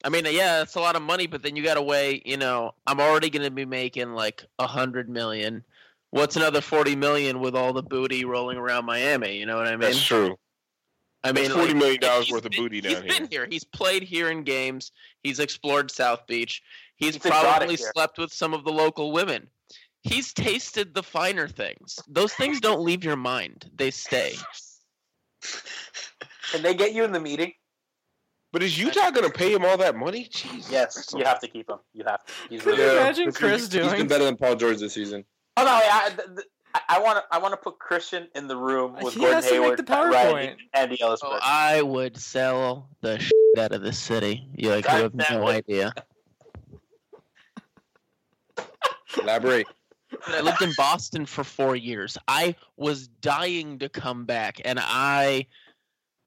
[0.05, 2.21] I mean, yeah, it's a lot of money, but then you got to weigh.
[2.25, 5.63] You know, I'm already going to be making like a hundred million.
[6.13, 9.35] What's another forty million with all the booty rolling around Miami?
[9.37, 9.79] You know what I mean?
[9.79, 10.37] That's true.
[11.23, 13.47] I mean, That's $40 million he's worth of been- booty down He's down been here.
[13.49, 14.91] He's played here in games.
[15.23, 16.61] He's explored South Beach.
[16.97, 19.47] He's It's exotic probably slept with some of the local women.
[20.01, 21.97] He's tasted the finer things.
[22.07, 24.33] Those things don't leave your mind; they stay.
[26.51, 27.53] Can they get you in the meeting?
[28.51, 30.27] But is Utah going to pay him all that money?
[30.29, 30.69] Jesus.
[30.71, 31.77] Yes, you have to keep him.
[31.93, 32.33] You have to.
[32.49, 33.89] He's Could really you imagine He's- Chris He's doing?
[33.97, 35.25] been better than Paul George this season.
[35.55, 36.11] Oh no, I,
[36.73, 37.23] I, I want to.
[37.31, 39.79] I want to put Christian in the room with He Gordon has to make Hayward,
[39.79, 40.11] the PowerPoint.
[40.11, 41.17] Riley, Andy Elisburg.
[41.23, 44.47] Oh, I would sell the shit out of this city.
[44.55, 45.57] You like, you have no it.
[45.57, 45.93] idea.
[49.21, 49.67] Elaborate.
[50.09, 52.17] But I lived in Boston for four years.
[52.27, 55.47] I was dying to come back, and I,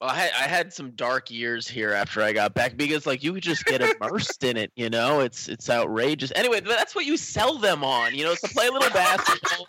[0.01, 3.23] well, I had, I had some dark years here after I got back because like
[3.25, 4.71] you could just get immersed in it.
[4.77, 6.33] You know, it's it's outrageous.
[6.37, 8.15] Anyway, that's what you sell them on.
[8.15, 9.67] You know, it's to play a little basketball,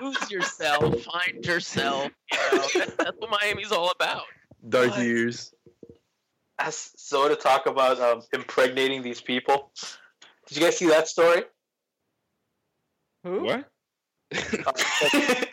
[0.00, 2.10] lose yourself, find yourself.
[2.32, 4.22] You know, that's, that's what Miami's all about.
[4.68, 5.00] Dark What?
[5.02, 5.52] years.
[6.58, 9.72] As- So to talk about um, impregnating these people.
[10.48, 11.42] Did you guys see that story?
[13.24, 13.42] Who?
[13.44, 13.68] What?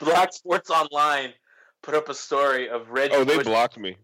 [0.00, 1.32] Black Sports Online
[1.84, 3.14] put up a story of Reggie.
[3.14, 3.96] Oh, they Bush- blocked me.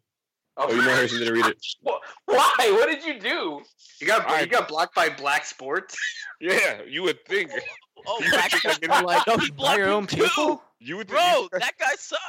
[0.56, 1.56] Oh, oh you know Harrison didn't read it.
[2.26, 2.54] Why?
[2.58, 3.62] What did you do?
[4.00, 5.96] You got I- you got blocked by Black Sports.
[6.42, 7.50] Yeah, you would think.
[8.06, 8.50] Oh, back
[8.88, 10.22] I'm like, oh, he By blocked your own too.
[10.22, 10.62] people?
[10.78, 11.20] You would think.
[11.20, 12.22] Bro, you- that guy sucks.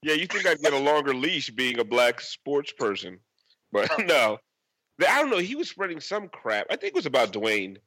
[0.00, 3.18] yeah, you think I'd get a longer leash being a black sports person,
[3.72, 4.38] but no.
[5.00, 5.38] I don't know.
[5.38, 6.66] He was spreading some crap.
[6.70, 7.78] I think it was about Dwyane,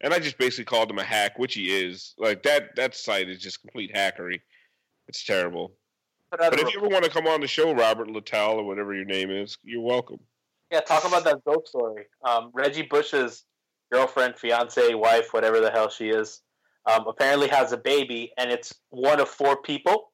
[0.00, 2.14] and I just basically called him a hack, which he is.
[2.16, 2.76] Like that.
[2.76, 4.38] That site is just complete hackery.
[5.08, 5.72] It's terrible.
[6.30, 9.04] But if you ever want to come on the show, Robert Littal or whatever your
[9.04, 10.20] name is, you're welcome.
[10.70, 12.04] Yeah, talk about that dope story.
[12.24, 13.44] Um, Reggie Bush's
[13.90, 16.40] girlfriend, fiance, wife, whatever the hell she is,
[16.86, 20.12] um, apparently has a baby, and it's one of four people,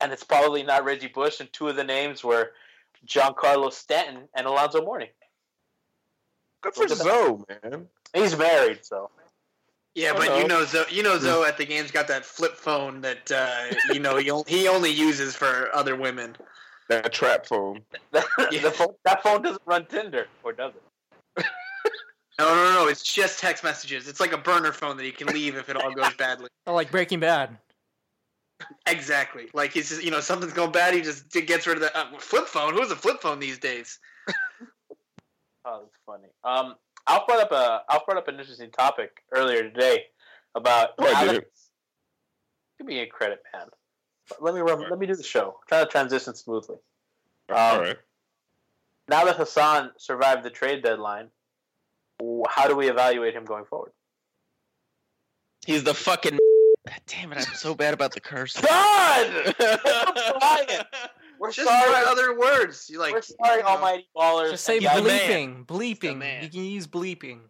[0.00, 1.38] and it's probably not Reggie Bush.
[1.38, 2.50] And two of the names were
[3.06, 5.10] Giancarlo Stanton and Alonzo Mourning.
[6.60, 7.04] Good for Look at that.
[7.04, 7.86] Zoe, man.
[8.12, 9.10] He's married, so
[9.94, 10.38] Yeah, but know.
[10.38, 13.74] you know, Zoe, you know, Zoe at the game's got that flip phone that uh,
[13.92, 16.36] you know he, on- he only uses for other women.
[16.88, 17.80] That trap phone.
[18.12, 18.62] that, Yeah.
[18.62, 21.44] the phone, that phone doesn't run Tinder, or does it?
[22.38, 24.06] No, no, no, it's just text messages.
[24.06, 26.48] It's like a burner phone that you can leave if it all goes badly.
[26.68, 27.56] Oh, like Breaking Bad.
[28.86, 29.48] Exactly.
[29.54, 30.92] Like he's just, you know, something's going bad.
[30.94, 32.74] He just gets rid of the uh, flip phone.
[32.74, 33.98] Who's a flip phone these days?
[35.64, 36.28] Oh, that's funny.
[36.44, 36.76] Um,
[37.08, 40.04] Alf brought up a Alf brought up an interesting topic earlier today
[40.54, 40.90] about.
[40.98, 41.46] Oh, I now that- didn't.
[42.78, 43.66] Give me a credit, man.
[44.40, 45.58] Let me run, let me do the show.
[45.66, 46.76] Try to transition smoothly.
[47.50, 47.96] All Um, right.
[49.08, 51.30] Now that Hassan survived the trade deadline,
[52.48, 53.92] how do we evaluate him going forward?
[55.66, 56.38] He's the fucking.
[57.06, 57.38] Damn it!
[57.38, 58.58] I'm so bad about the curse.
[58.60, 59.54] God,
[60.38, 60.84] Brian,
[61.38, 61.90] we're Just sorry.
[61.90, 62.88] try other words.
[62.90, 63.14] You like.
[63.14, 64.50] we're sorry, you know, Almighty Ballers.
[64.50, 65.64] Just say and man.
[65.64, 65.66] bleeping.
[65.66, 66.18] Bleeping.
[66.18, 66.42] man.
[66.42, 67.40] You can use bleeping.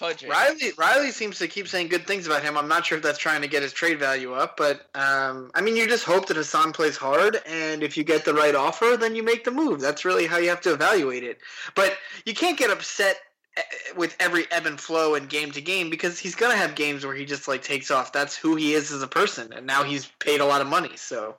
[0.00, 0.28] Fudging.
[0.28, 2.58] Riley Riley seems to keep saying good things about him.
[2.58, 5.62] I'm not sure if that's trying to get his trade value up, but um, I
[5.62, 8.98] mean, you just hope that Hassan plays hard, and if you get the right offer,
[8.98, 9.80] then you make the move.
[9.80, 11.38] That's really how you have to evaluate it.
[11.74, 11.96] But
[12.26, 13.16] you can't get upset
[13.56, 13.62] eh,
[13.96, 17.14] with every ebb and flow and game to game because he's gonna have games where
[17.14, 18.12] he just like takes off.
[18.12, 20.96] That's who he is as a person, and now he's paid a lot of money.
[20.96, 21.36] So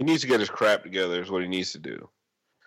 [0.00, 1.20] He needs to get his crap together.
[1.20, 2.08] Is what he needs to do.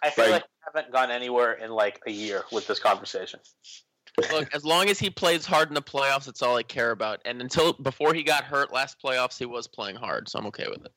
[0.03, 3.39] I feel Like- like we haven't gone anywhere in like a year with this conversation.
[4.31, 7.21] Look, as long as he plays hard in the playoffs, that's all I care about.
[7.25, 10.67] And until before he got hurt last playoffs, he was playing hard, so I'm okay
[10.69, 10.91] with it.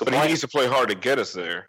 [0.00, 1.68] but he needs to play hard to get us there.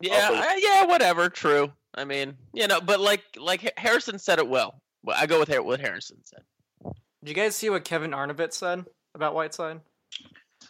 [0.00, 1.28] Yeah, Also- I, yeah, whatever.
[1.28, 1.72] True.
[1.94, 4.80] I mean, you know, but like like Harrison said it well.
[5.02, 6.44] Well, I go with what Harrison said.
[7.24, 8.84] Did you guys see what Kevin Arnovitz said
[9.16, 9.80] about Whiteside?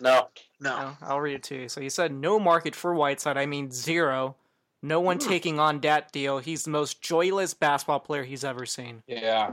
[0.00, 0.28] No.
[0.60, 0.96] No.
[1.02, 1.68] I'll read it to you.
[1.68, 3.36] So he said, "No market for Whiteside.
[3.36, 4.36] I mean zero.
[4.82, 5.28] No one hmm.
[5.28, 6.38] taking on that deal.
[6.38, 9.52] He's the most joyless basketball player he's ever seen." Yeah.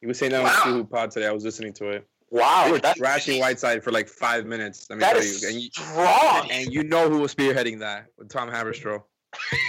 [0.00, 1.26] He was saying that on Stu Pod today.
[1.26, 2.06] I was listening to it.
[2.30, 4.86] Wow, They were that's- trashing Whiteside for like five minutes.
[4.88, 5.48] Let me That tell you.
[5.48, 6.48] And you, strong.
[6.50, 9.02] and you know who was spearheading that with Tom Haberstroh.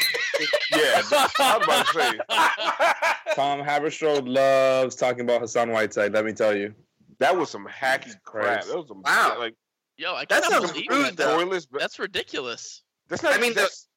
[0.76, 1.02] Yeah,
[1.40, 2.20] I'm about to say
[3.36, 6.14] Tom Haberstroh loves talking about Hassan Whiteside.
[6.14, 6.74] Let me tell you.
[7.20, 8.64] that was some hacky crap.
[8.66, 9.36] That was some Wow.
[9.38, 9.54] like
[10.02, 11.18] Yo, I That cannot sounds believe rude, that.
[11.18, 11.40] though.
[11.44, 11.66] joyless.
[11.68, 12.82] But That's ridiculous.
[13.08, 13.34] that's not.
[13.34, 13.88] I mean, the- that's,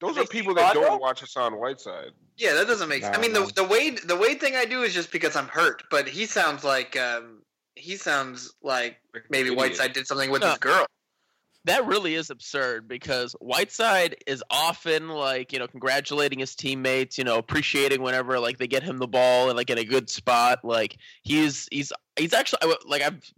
[0.00, 2.10] those are people that don't watch Hassan Whiteside.
[2.36, 3.16] Yeah, that doesn't make sense.
[3.16, 3.46] I mean, no.
[3.46, 6.26] the the Wade the Wade thing I do is just because I'm hurt, but he
[6.26, 7.42] sounds like um,
[7.76, 8.96] he sounds like
[9.30, 9.58] maybe Idiot.
[9.58, 10.48] Whiteside did something with No.
[10.50, 10.86] his girl.
[11.64, 17.22] That really is absurd because Whiteside is often like, you know, congratulating his teammates, you
[17.22, 20.64] know, appreciating whenever like they get him the ball and like in a good spot.
[20.64, 23.32] Like he's he's he's actually like I've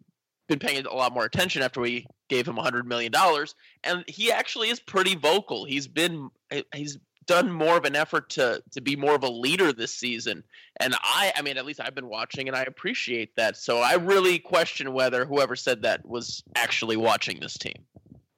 [0.48, 4.04] been paying a lot more attention after we gave him a hundred million dollars, and
[4.08, 5.64] he actually is pretty vocal.
[5.64, 9.30] He's been eh, he's done more of an effort to to be more of a
[9.30, 10.44] leader this season,
[10.80, 13.56] and I I mean at least I've been watching and I appreciate that.
[13.56, 17.84] So I really question whether whoever said that was actually watching this team.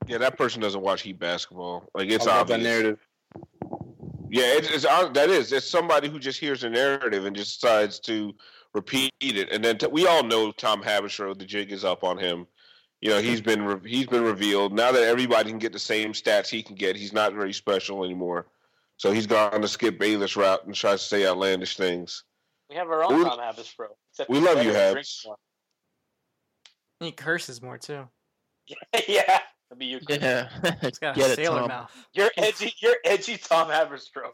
[0.06, 1.88] Yeah, that person doesn't watch Heat basketball.
[1.94, 2.58] Like it's I love obvious.
[2.58, 2.98] that narrative.
[4.28, 5.52] Yeah, it's, it's that is.
[5.52, 8.34] It's somebody who just hears a narrative and just decides to
[8.74, 11.38] repeat it, and then t- we all know Tom Haberstroh.
[11.38, 12.46] The jig is up on him.
[13.00, 14.72] You know, he's been re- he's been revealed.
[14.72, 18.04] Now that everybody can get the same stats he can get, he's not very special
[18.04, 18.46] anymore.
[18.96, 22.24] So he's gone to skip Bayless route and tries to say outlandish things.
[22.70, 23.88] We have our own We- Tom Haberstroh.
[24.10, 25.26] except we love you, Habs.
[27.00, 28.08] He curses more too.
[29.08, 29.22] yeah,
[29.68, 30.00] that'd be you.
[30.08, 30.48] Yeah,
[30.80, 31.68] He's got a Get it, sailor Tom.
[31.68, 31.92] mouth.
[32.14, 32.72] You're edgy.
[32.80, 34.32] You're edgy, Tom Haberstroh.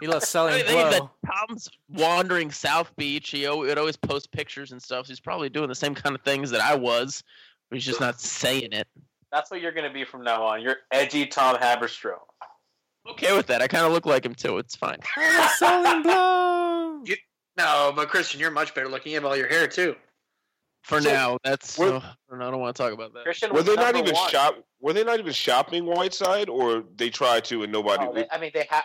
[0.00, 1.10] He loves I selling mean, think blow.
[1.26, 3.30] Tom's wandering South Beach.
[3.30, 5.06] He would always post pictures and stuff.
[5.06, 7.22] So he's probably doing the same kind of things that I was.
[7.70, 8.88] But he's just not saying it.
[9.30, 10.62] That's what you're gonna be from now on.
[10.62, 12.18] You're edgy, Tom Haberstroh.
[13.10, 13.60] Okay with that.
[13.62, 14.58] I kind of look like him too.
[14.58, 14.98] It's fine.
[15.58, 17.02] selling blow.
[17.58, 19.12] No, but Christian, you're much better looking.
[19.12, 19.96] You have all your hair too.
[20.84, 21.76] For So, now, that's.
[21.76, 23.24] we're- oh, I don't know, I don't want to talk about that.
[23.24, 24.30] Christian Were they not even one.
[24.30, 24.54] shop?
[24.80, 28.06] Were they not even shopping Whiteside, or they tried to and nobody?
[28.08, 28.84] Oh, they, I mean, they have,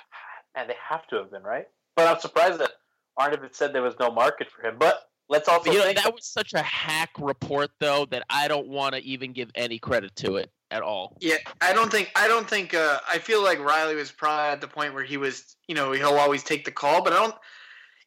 [0.55, 1.67] and they have to have been right.
[1.95, 2.71] But I'm surprised that
[3.19, 4.75] Arnovitz said there was no market for him.
[4.79, 8.23] But let's also But, you know, think that was such a hack report, though, that
[8.29, 11.17] I don't want to even give any credit to it at all.
[11.21, 14.61] Yeah, I don't think I don't think uh, I feel like Riley was probably at
[14.61, 17.35] the point where he was, you know, he'll always take the call, but I don't.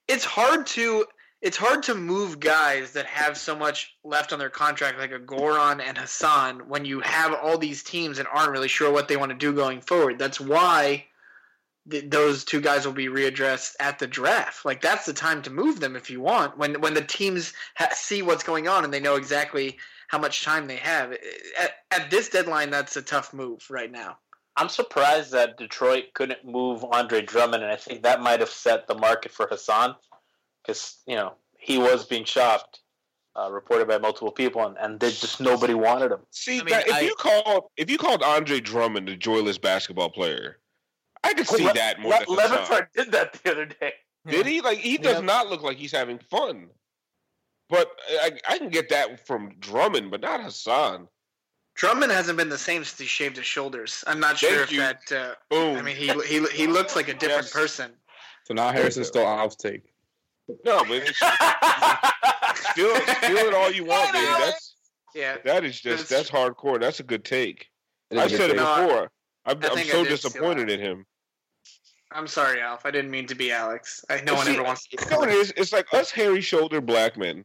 [0.08, 1.06] It's hard to
[1.42, 5.18] it's hard to move guys that have so much left on their contract, like a
[5.18, 9.16] Goran and Hassan, when you have all these teams and aren't really sure what they
[9.16, 10.18] want to do going forward.
[10.18, 11.04] That's why
[11.90, 14.64] th- those two guys will be readdressed at the draft.
[14.64, 16.56] Like that's the time to move them if you want.
[16.58, 19.78] When when the teams ha- see what's going on and they know exactly
[20.08, 21.12] how much time they have.
[21.58, 24.18] At, at this deadline, that's a tough move right now.
[24.56, 28.86] I'm surprised that Detroit couldn't move Andre Drummond, and I think that might have set
[28.86, 29.96] the market for Hassan,
[30.62, 32.80] because you know he was being shopped,
[33.34, 36.20] uh, reported by multiple people, and, and they just nobody wanted him.
[36.30, 39.58] See, I mean, that, if I- you called if you called Andre Drummond a joyless
[39.58, 40.58] basketball player,
[41.24, 42.66] I could see Le- that more Le- than Hassan.
[42.82, 43.92] Leventhal did that the other day.
[44.26, 44.60] Did he?
[44.60, 45.24] Like he does Yep.
[45.24, 46.68] not look like he's having fun.
[47.68, 51.08] But I, I can get that from Drummond, but not Hassan.
[51.74, 54.02] Drummond hasn't been the same since he shaved his shoulders.
[54.06, 54.80] I'm not Thank sure if you.
[54.80, 55.00] that.
[55.12, 55.76] Uh, Boom.
[55.76, 57.52] I mean, he he he looks like a different Yes.
[57.52, 57.92] person.
[58.44, 59.82] So now Harrison stole Alf's take.
[60.64, 61.18] no, but it's,
[62.70, 64.26] steal, steal it all you want, baby.
[64.26, 64.74] That's
[65.14, 66.80] Yeah, that is just that's hardcore.
[66.80, 67.66] That's a good take.
[68.16, 69.10] I've said good it No, I- before.
[69.46, 71.06] I'm, I'm so disappointed in him.
[72.12, 72.82] I'm sorry, Alf.
[72.84, 74.04] I didn't mean to be Alex.
[74.08, 75.04] I, no one See, ever wants to.
[75.04, 75.52] You know it is?
[75.56, 77.44] It's like us hairy shoulder black men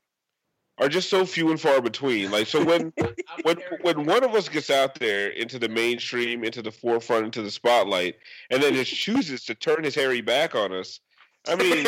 [0.78, 2.32] are just so few and far between.
[2.32, 2.94] Like so when
[3.44, 7.42] when when one of us gets out there into the mainstream, into the forefront, into
[7.42, 8.16] the spotlight,
[8.50, 11.00] and then just chooses to turn his hairy back on us,
[11.48, 11.88] I mean,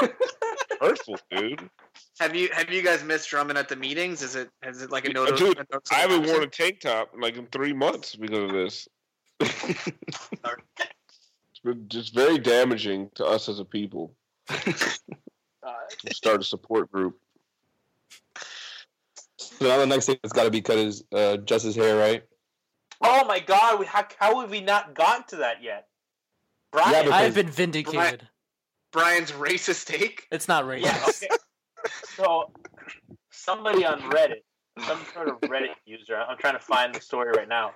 [0.80, 1.68] hurtful, dude.
[2.20, 4.22] Have you have you guys missed Drummond at the meetings?
[4.22, 5.38] Is it is it like a notice?
[5.38, 5.58] Dude,
[5.92, 8.88] I haven't worn a tank top in like in three months because of this.
[9.40, 9.92] it's
[11.64, 14.14] been just very damaging to us as a people.
[16.10, 17.18] Start a support group.
[19.36, 22.22] So now the next thing that's got to be cut is uh, Justice hair, right?
[23.00, 23.78] Oh my God!
[23.78, 25.86] We, how, how have we not gotten to that yet?
[26.72, 27.94] Brian, Yeah, I've been vindicated.
[27.94, 28.28] Brian-
[28.90, 30.26] Brian's racist take.
[30.32, 30.82] It's not racist.
[30.82, 31.28] Yeah, okay.
[32.16, 32.50] so
[33.30, 34.42] somebody on Reddit,
[34.80, 37.72] some sort of Reddit user, I'm trying to find the story right now.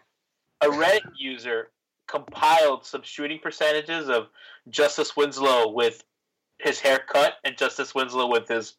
[0.62, 1.70] A Reddit user
[2.06, 4.28] compiled some shooting percentages of
[4.70, 6.04] Justice Winslow with
[6.58, 8.74] his haircut and Justice Winslow with his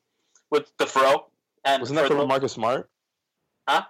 [0.50, 1.28] with the fro.
[1.66, 2.90] And Wasn't that for for Marcus Smart?
[3.68, 3.84] Huh?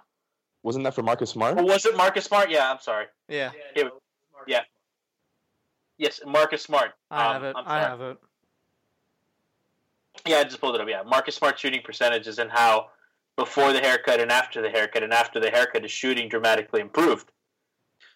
[0.62, 1.58] Wasn't that for Marcus Smart?
[1.58, 2.50] Or was it Marcus Smart?
[2.50, 3.06] Yeah, I'm sorry.
[3.28, 3.90] Yeah, Here-
[4.46, 4.60] yeah.
[5.98, 6.92] Yes, Marcus Smart.
[7.10, 7.56] I Um, have it.
[7.56, 7.84] I'm I sorry.
[7.84, 8.16] have it.
[10.26, 10.88] Yeah, I just pulled it up.
[10.88, 12.90] Yeah, Marcus Smart shooting percentages and how
[13.36, 17.30] before the haircut and after the haircut and after the haircut his shooting dramatically improved.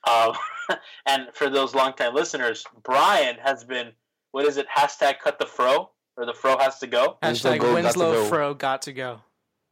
[0.08, 0.32] Um,
[1.06, 3.92] and for those longtime listeners, Brian has been
[4.32, 4.66] what is it?
[4.68, 7.18] Hashtag cut the fro or the fro has to go.
[7.22, 8.24] Winslow Hashtag go, got go.
[8.26, 9.20] Fro got to go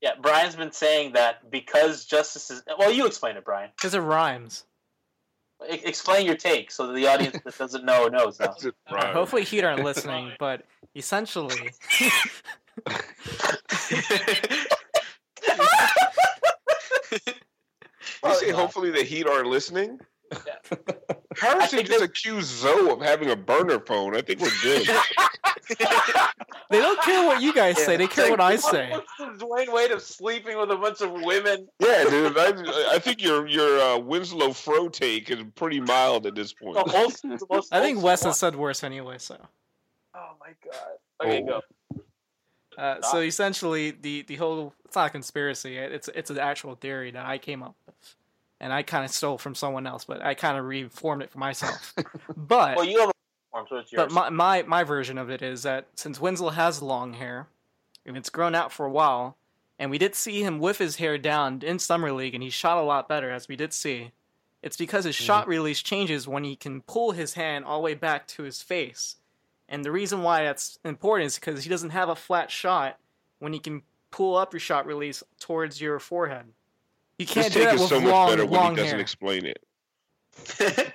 [0.00, 3.70] Yeah, Brian's been saying that because justice is well, you explain it, Brian.
[3.76, 4.64] because it rhymes.
[5.70, 8.46] E- explain your take so that the audience that doesn't know knows now.
[8.46, 9.14] That's it, Brian.
[9.14, 10.64] hopefully, Heat aren't listening, but
[10.94, 11.70] essentially,
[18.24, 20.00] You say hopefully the Heat are listening.
[20.32, 24.16] I Harrison think just accused Zoe of having a burner phone.
[24.16, 24.86] I think we're good.
[26.70, 27.96] they don't care what you guys say.
[27.96, 28.90] They care what I say.
[28.90, 31.68] What's the Dwyane Wade of sleeping with a bunch of women?
[31.78, 32.36] yeah, dude.
[32.38, 36.74] I, I think your your uh, Winslow Fro take is pretty mild at this point.
[36.74, 39.18] The whole, the most I think Wes has said worse anyway.
[39.18, 39.36] So,
[40.14, 40.96] Oh my god.
[41.22, 41.60] Okay, Oh.
[42.78, 42.82] go.
[42.82, 45.76] uh, so essentially, the the whole it's not a conspiracy.
[45.76, 47.85] It's it's an actual theory that I came up with,
[48.60, 51.38] and I kind of stole from someone else, but I kind of reformed it for
[51.38, 51.94] myself.
[52.36, 53.12] but Well, you have a
[53.52, 54.12] form, so it's yours.
[54.12, 57.48] But my, my my version of it is that since Winslow has long hair,
[58.04, 59.36] and it's grown out for a while,
[59.78, 62.78] and we did see him with his hair down in summer league, and he shot
[62.78, 64.12] a lot better, as we did see.
[64.62, 65.24] It's because his mm-hmm.
[65.24, 68.62] shot release changes when he can pull his hand all the way back to his
[68.62, 69.16] face,
[69.68, 72.98] and the reason why that's important is because he doesn't have a flat shot
[73.38, 76.46] when he can pull up your shot release towards your forehead.
[77.18, 78.86] You This can't do take that is with so much long, better when he doesn't
[78.86, 79.00] hair.
[79.00, 79.62] explain it.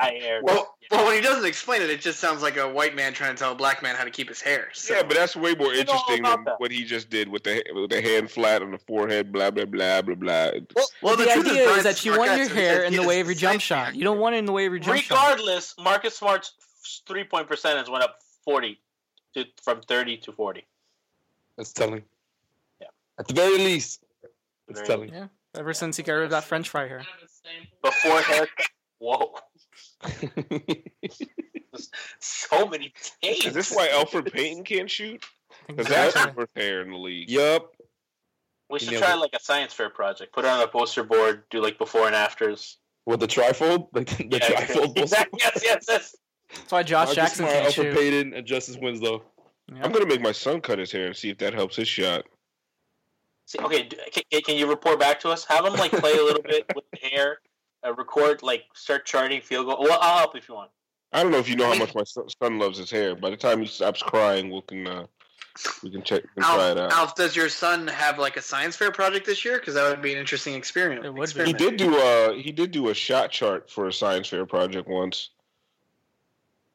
[0.00, 0.40] I.
[0.42, 3.34] Well, well, when he doesn't explain it, it just sounds like a white man trying
[3.34, 4.68] to tell a black man how to keep his hair.
[4.72, 4.94] So.
[4.94, 6.60] Yeah, but that's way more You interesting than that.
[6.60, 9.32] what he just did with the with the hand flat on the forehead.
[9.32, 10.50] Blah blah blah blah blah.
[10.76, 13.18] well, well, the, truth idea is, Brian's that you want your hair in the way
[13.20, 13.94] of your jump side shot.
[13.96, 15.14] You don't want it in the way of your jump shot.
[15.16, 16.52] Regardless, Marcus Smart's
[17.08, 18.80] three point percentage went up forty
[19.34, 20.64] to from thirty to forty.
[21.56, 22.02] That's telling.
[22.80, 22.88] Yeah.
[23.18, 24.04] At the very least,
[24.68, 25.08] it's Very telling.
[25.12, 25.26] Yeah,
[25.56, 27.04] ever since he got rid of that French fry hair.
[27.82, 28.66] Before haircut.
[28.98, 29.34] Whoa.
[32.20, 32.92] so many
[33.22, 33.46] takes.
[33.46, 35.24] Is this why Elfrid Payton can't shoot?
[35.68, 36.32] Because that's Exactly.
[36.32, 37.28] the worst hair in the league.
[37.30, 37.72] Yup.
[38.70, 40.32] we should try but- like a science fair project.
[40.34, 41.44] Put it on a poster board.
[41.50, 42.78] Do like before and afters.
[43.06, 44.98] With the trifold, like the Yeah, trifold.
[44.98, 45.38] Exactly.
[45.42, 46.16] Yes, yes, yes.
[46.54, 47.94] That's why Josh Marcus Jackson Smart, can't Elfrid shoot.
[47.96, 49.22] Payton, and Justice Winslow.
[49.82, 52.24] I'm gonna make my son cut his hair and see if that helps his shot.
[53.46, 55.44] See, okay, can, can you report back to us?
[55.44, 57.38] Have him like play a little bit with the hair.
[57.86, 59.78] Uh, record like start charting field goal.
[59.80, 60.70] Well, I'll help if you want.
[61.12, 63.14] I don't know if you know how much my son son loves his hair.
[63.14, 65.06] By the time he stops crying, we can uh,
[65.84, 66.92] we can check we can try it out.
[66.92, 69.58] Alf, does your son have like a science fair project this year?
[69.58, 71.04] Because that would be an interesting experiment.
[71.06, 71.44] It would be.
[71.44, 74.88] He did do a he did do a shot chart for a science fair project
[74.88, 75.30] once.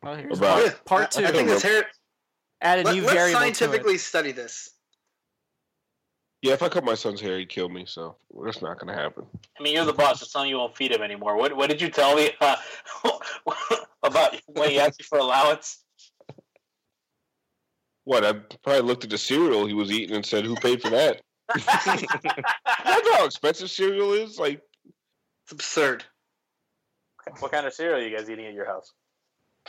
[0.04, 1.26] Oh, here's About- part, part two.
[1.26, 1.88] I think his hair.
[2.62, 3.56] Add a Let, new let's variable to it.
[3.56, 4.70] scientifically study this.
[6.42, 7.86] Yeah, if I cut my son's hair, he'd kill me.
[7.86, 9.26] So that's not gonna happen.
[9.60, 10.20] I mean, you're the boss.
[10.20, 11.38] Just telling you won't feed him anymore.
[11.38, 12.56] What What did you tell me uh,
[14.04, 15.84] about when he asked you for allowance?
[18.06, 18.26] What?
[18.26, 18.34] I
[18.64, 21.22] probably looked at the cereal he was eating and said, "Who paid for that?"
[21.56, 24.40] you know how expensive cereal is?
[24.40, 24.62] Like,
[25.44, 26.06] It's absurd.
[27.40, 28.94] What kind of cereal are you guys eating at your house?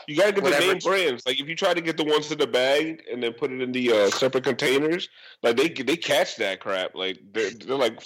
[0.06, 0.66] You gotta get Whatever.
[0.66, 1.26] the name brands.
[1.26, 3.60] Like, if you try to get the ones in the bag and then put it
[3.60, 5.08] in the uh, separate containers,
[5.42, 6.94] like they they catch that crap.
[6.94, 8.02] Like, they're, they're like,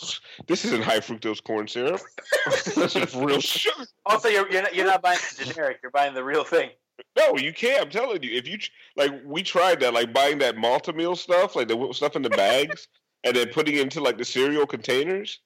[0.46, 2.00] "This isn't high fructose corn syrup.
[2.74, 5.78] this is real sugar." Also, you're you're not, you're not buying the generic.
[5.82, 6.70] You're buying the real thing.
[7.16, 7.82] No, you can't.
[7.82, 8.36] I'm telling you.
[8.36, 8.58] If you
[8.96, 12.88] like, we tried that, like buying that Malt-O-Meal stuff, like the stuff in the bags,
[13.24, 15.40] and then putting it into like the cereal containers.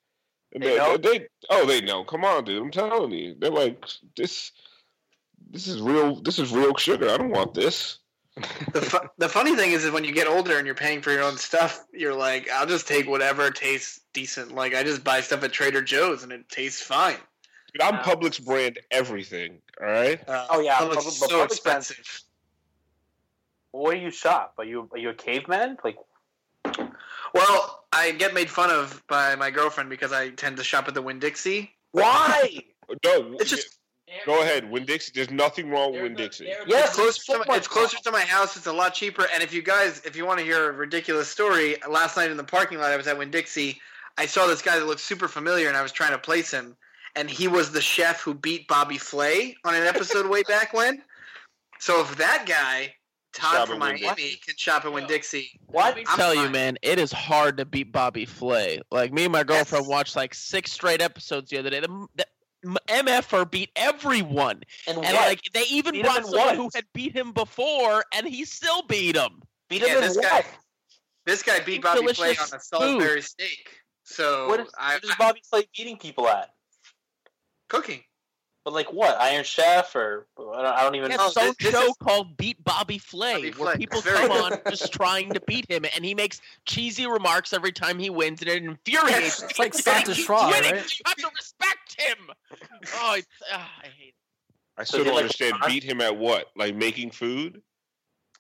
[0.53, 2.03] And They they, they, oh, they know.
[2.05, 2.61] Come on, dude.
[2.63, 3.37] I'm telling you.
[3.39, 3.85] They're like,
[4.17, 4.53] this,
[5.51, 6.21] this is real.
[6.23, 7.09] This is real sugar.
[7.11, 7.99] I don't want this.
[8.73, 11.11] The, fu- the funny thing is, is when you get older and you're paying for
[11.11, 14.53] your own stuff, you're like, I'll just take whatever tastes decent.
[14.55, 17.17] Like I just buy stuff at Trader Joe's and it tastes fine.
[17.73, 19.59] Dude, I'm Publix brand everything.
[19.81, 20.27] All right.
[20.29, 22.23] Uh, Oh, yeah, Publix Publix- is so Publix expensive.
[23.73, 24.55] Where do you shop?
[24.59, 25.77] Are you are you a caveman?
[25.85, 25.97] Like,
[27.35, 30.95] Well, I get made fun of by my girlfriend because I tend to shop at
[30.95, 31.73] the Winn Dixie.
[31.93, 32.61] why?
[33.05, 33.79] No, It's just
[34.27, 34.71] go ahead.
[34.71, 35.13] Winn Dixie.
[35.15, 36.47] There's nothing wrong with Winn Dixie.
[36.49, 38.57] it's closer, to my, it's closer to my house.
[38.57, 39.27] It's a lot cheaper.
[39.33, 42.37] And if you guys, if you want to hear a ridiculous story, last night in
[42.37, 43.81] the parking lot, I was at Winn Dixie.
[44.19, 46.77] I saw this guy that looked super familiar, and I was trying to place him.
[47.17, 51.03] And he was the chef who beat Bobby Flay on an episode way back when.
[51.81, 52.95] So if that guy,
[53.33, 55.97] Todd from at Winn Miami, can shop at Winn Dixie, What?
[55.97, 58.81] I'm tell you, man, it is hard to beat Bobby Flay.
[58.91, 61.81] Like me and my girlfriend watched like six straight episodes the other day.
[61.81, 62.27] The, the
[62.65, 66.57] MFer beat everyone, And, and like they even Beat him brought someone what?
[66.57, 69.43] who had beat him before, and he still beat him.
[69.69, 70.25] beat him yeah, in this what?
[70.25, 70.45] guy,
[71.27, 73.81] this guy beat Bobby Flay on a Salisbury steak.
[74.05, 76.51] So What is, I, what is Bobby Flay beating people at?
[77.69, 78.03] cooking.
[78.71, 79.21] But like what?
[79.21, 81.25] Iron Chef or I don't, I don't even He know.
[81.25, 84.31] has his own this show is- called Beat Bobby Flay, Bobby where people Very come
[84.31, 88.41] on just trying to beat him, and he makes cheesy remarks every time he wins,
[88.43, 89.43] and it infuriates.
[89.43, 89.75] It's like.
[89.81, 90.63] Santa He's right?
[90.63, 92.17] You have to respect him.
[92.95, 94.09] Oh, it's, ah, I hate.
[94.11, 94.15] It.
[94.79, 95.55] I So still they don't like understand.
[95.61, 95.69] Ron?
[95.71, 96.47] Beat him at what?
[96.55, 97.63] Like making food?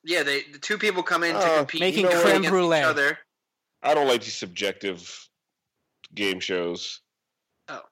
[0.04, 2.78] Yeah, they the two people come in to Uh, compete making you know, creme brulee.
[2.78, 3.18] each other.
[3.82, 5.28] I don't like these subjective
[6.14, 7.00] game shows.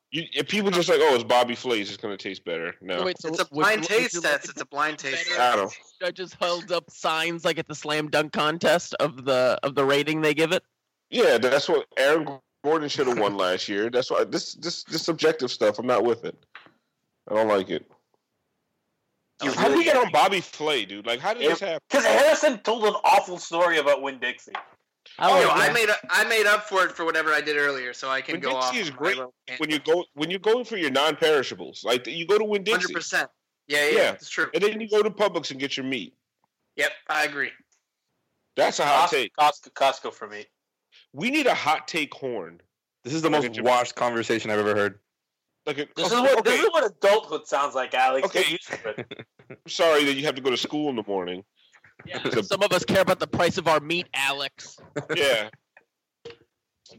[0.09, 0.19] Oh.
[0.19, 2.75] You, if people just like, oh, it's Bobby Flay, it's gonna taste better.
[2.81, 4.45] No, Wait, so It's a blind would taste you like test.
[4.47, 5.57] it It's a blind taste better I test.
[6.01, 6.09] don't.
[6.09, 10.21] Judges held up signs like at the slam dunk contest of the of the rating
[10.23, 10.63] they give it.
[11.11, 13.91] Yeah, that's what Aaron Gordon should have won last year.
[13.91, 15.79] That's why this this this subjective stuff.
[15.79, 16.37] I'm not with it.
[17.31, 17.85] I don't like it.
[19.43, 21.07] You How did really we get on Bobby Flay, dude?
[21.07, 21.79] Like, how did this happen?
[21.89, 24.53] Because Harrison told an awful story about Winn Dixie.
[25.19, 27.57] I Oh, like I made up, I made up for it for whatever I did
[27.57, 28.73] earlier, so I can Winn go off.
[28.73, 29.19] Dixie is great
[29.59, 31.83] when you go when you're going for your non-perishables.
[31.85, 33.31] Like you go to Winn Dixie, Hundred percent.
[33.67, 34.13] Yeah, yeah, Yeah.
[34.13, 34.47] it's true.
[34.55, 36.15] and then you go to Publix and get your meat.
[36.77, 37.51] Yep, I agree.
[38.57, 39.37] That's a hot Costco, take.
[39.37, 40.47] Costco, Costco for me.
[41.13, 42.61] We need a hot take horn.
[43.05, 45.01] This is the Look most washed conversation I've ever heard.
[45.67, 48.27] Like a, This okay, is what okay, this is what adulthood sounds like, Alex.
[48.27, 48.43] Okay.
[48.43, 49.27] Get used to it.
[49.51, 51.45] I'm sorry that you have to go to school in the morning.
[52.07, 54.79] Yeah, some of us care about the price of our meat, Alex.
[55.15, 55.49] Yeah.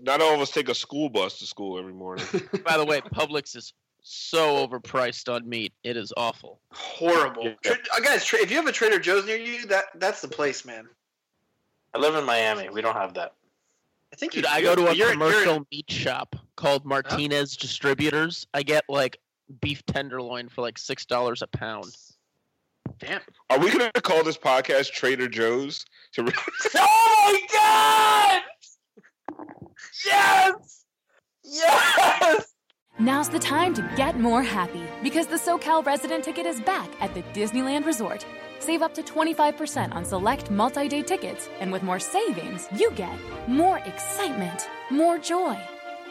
[0.01, 2.25] Not all of us take a school bus to school every morning.
[2.65, 3.73] By the way, Publix is
[4.03, 5.73] so overpriced on meat.
[5.83, 6.59] It is awful.
[6.71, 7.45] Horrible.
[7.45, 7.53] Yeah.
[7.63, 10.27] Tra- uh, guys, tra- if you have a Trader Joe's near you, that that's the
[10.27, 10.87] place, man.
[11.93, 12.69] I live in Miami.
[12.69, 13.33] We don't have that.
[14.13, 17.57] I think Dude, you I go to a you're- commercial you're- meat shop called Martinez
[17.57, 18.45] Distributors.
[18.53, 19.17] I get like
[19.61, 21.95] beef tenderloin for like six dollars a pound.
[22.99, 23.21] Damn.
[23.49, 25.85] Are we going to call this podcast Trader Joe's?
[26.13, 26.33] To re-
[26.75, 28.41] Oh my god!
[30.05, 30.85] Yes!
[31.43, 32.53] Yes!
[32.99, 37.13] Now's the time to get more happy because the SoCal resident ticket is back at
[37.13, 38.25] the Disneyland Resort.
[38.59, 43.17] Save up to 25% on select multi day tickets, and with more savings, you get
[43.47, 45.57] more excitement, more joy,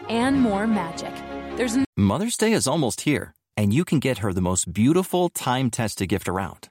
[0.08, 1.12] and more magic.
[1.56, 5.68] There's Mother's Day is almost here, and you can get her the most beautiful time
[5.70, 6.70] tested gift around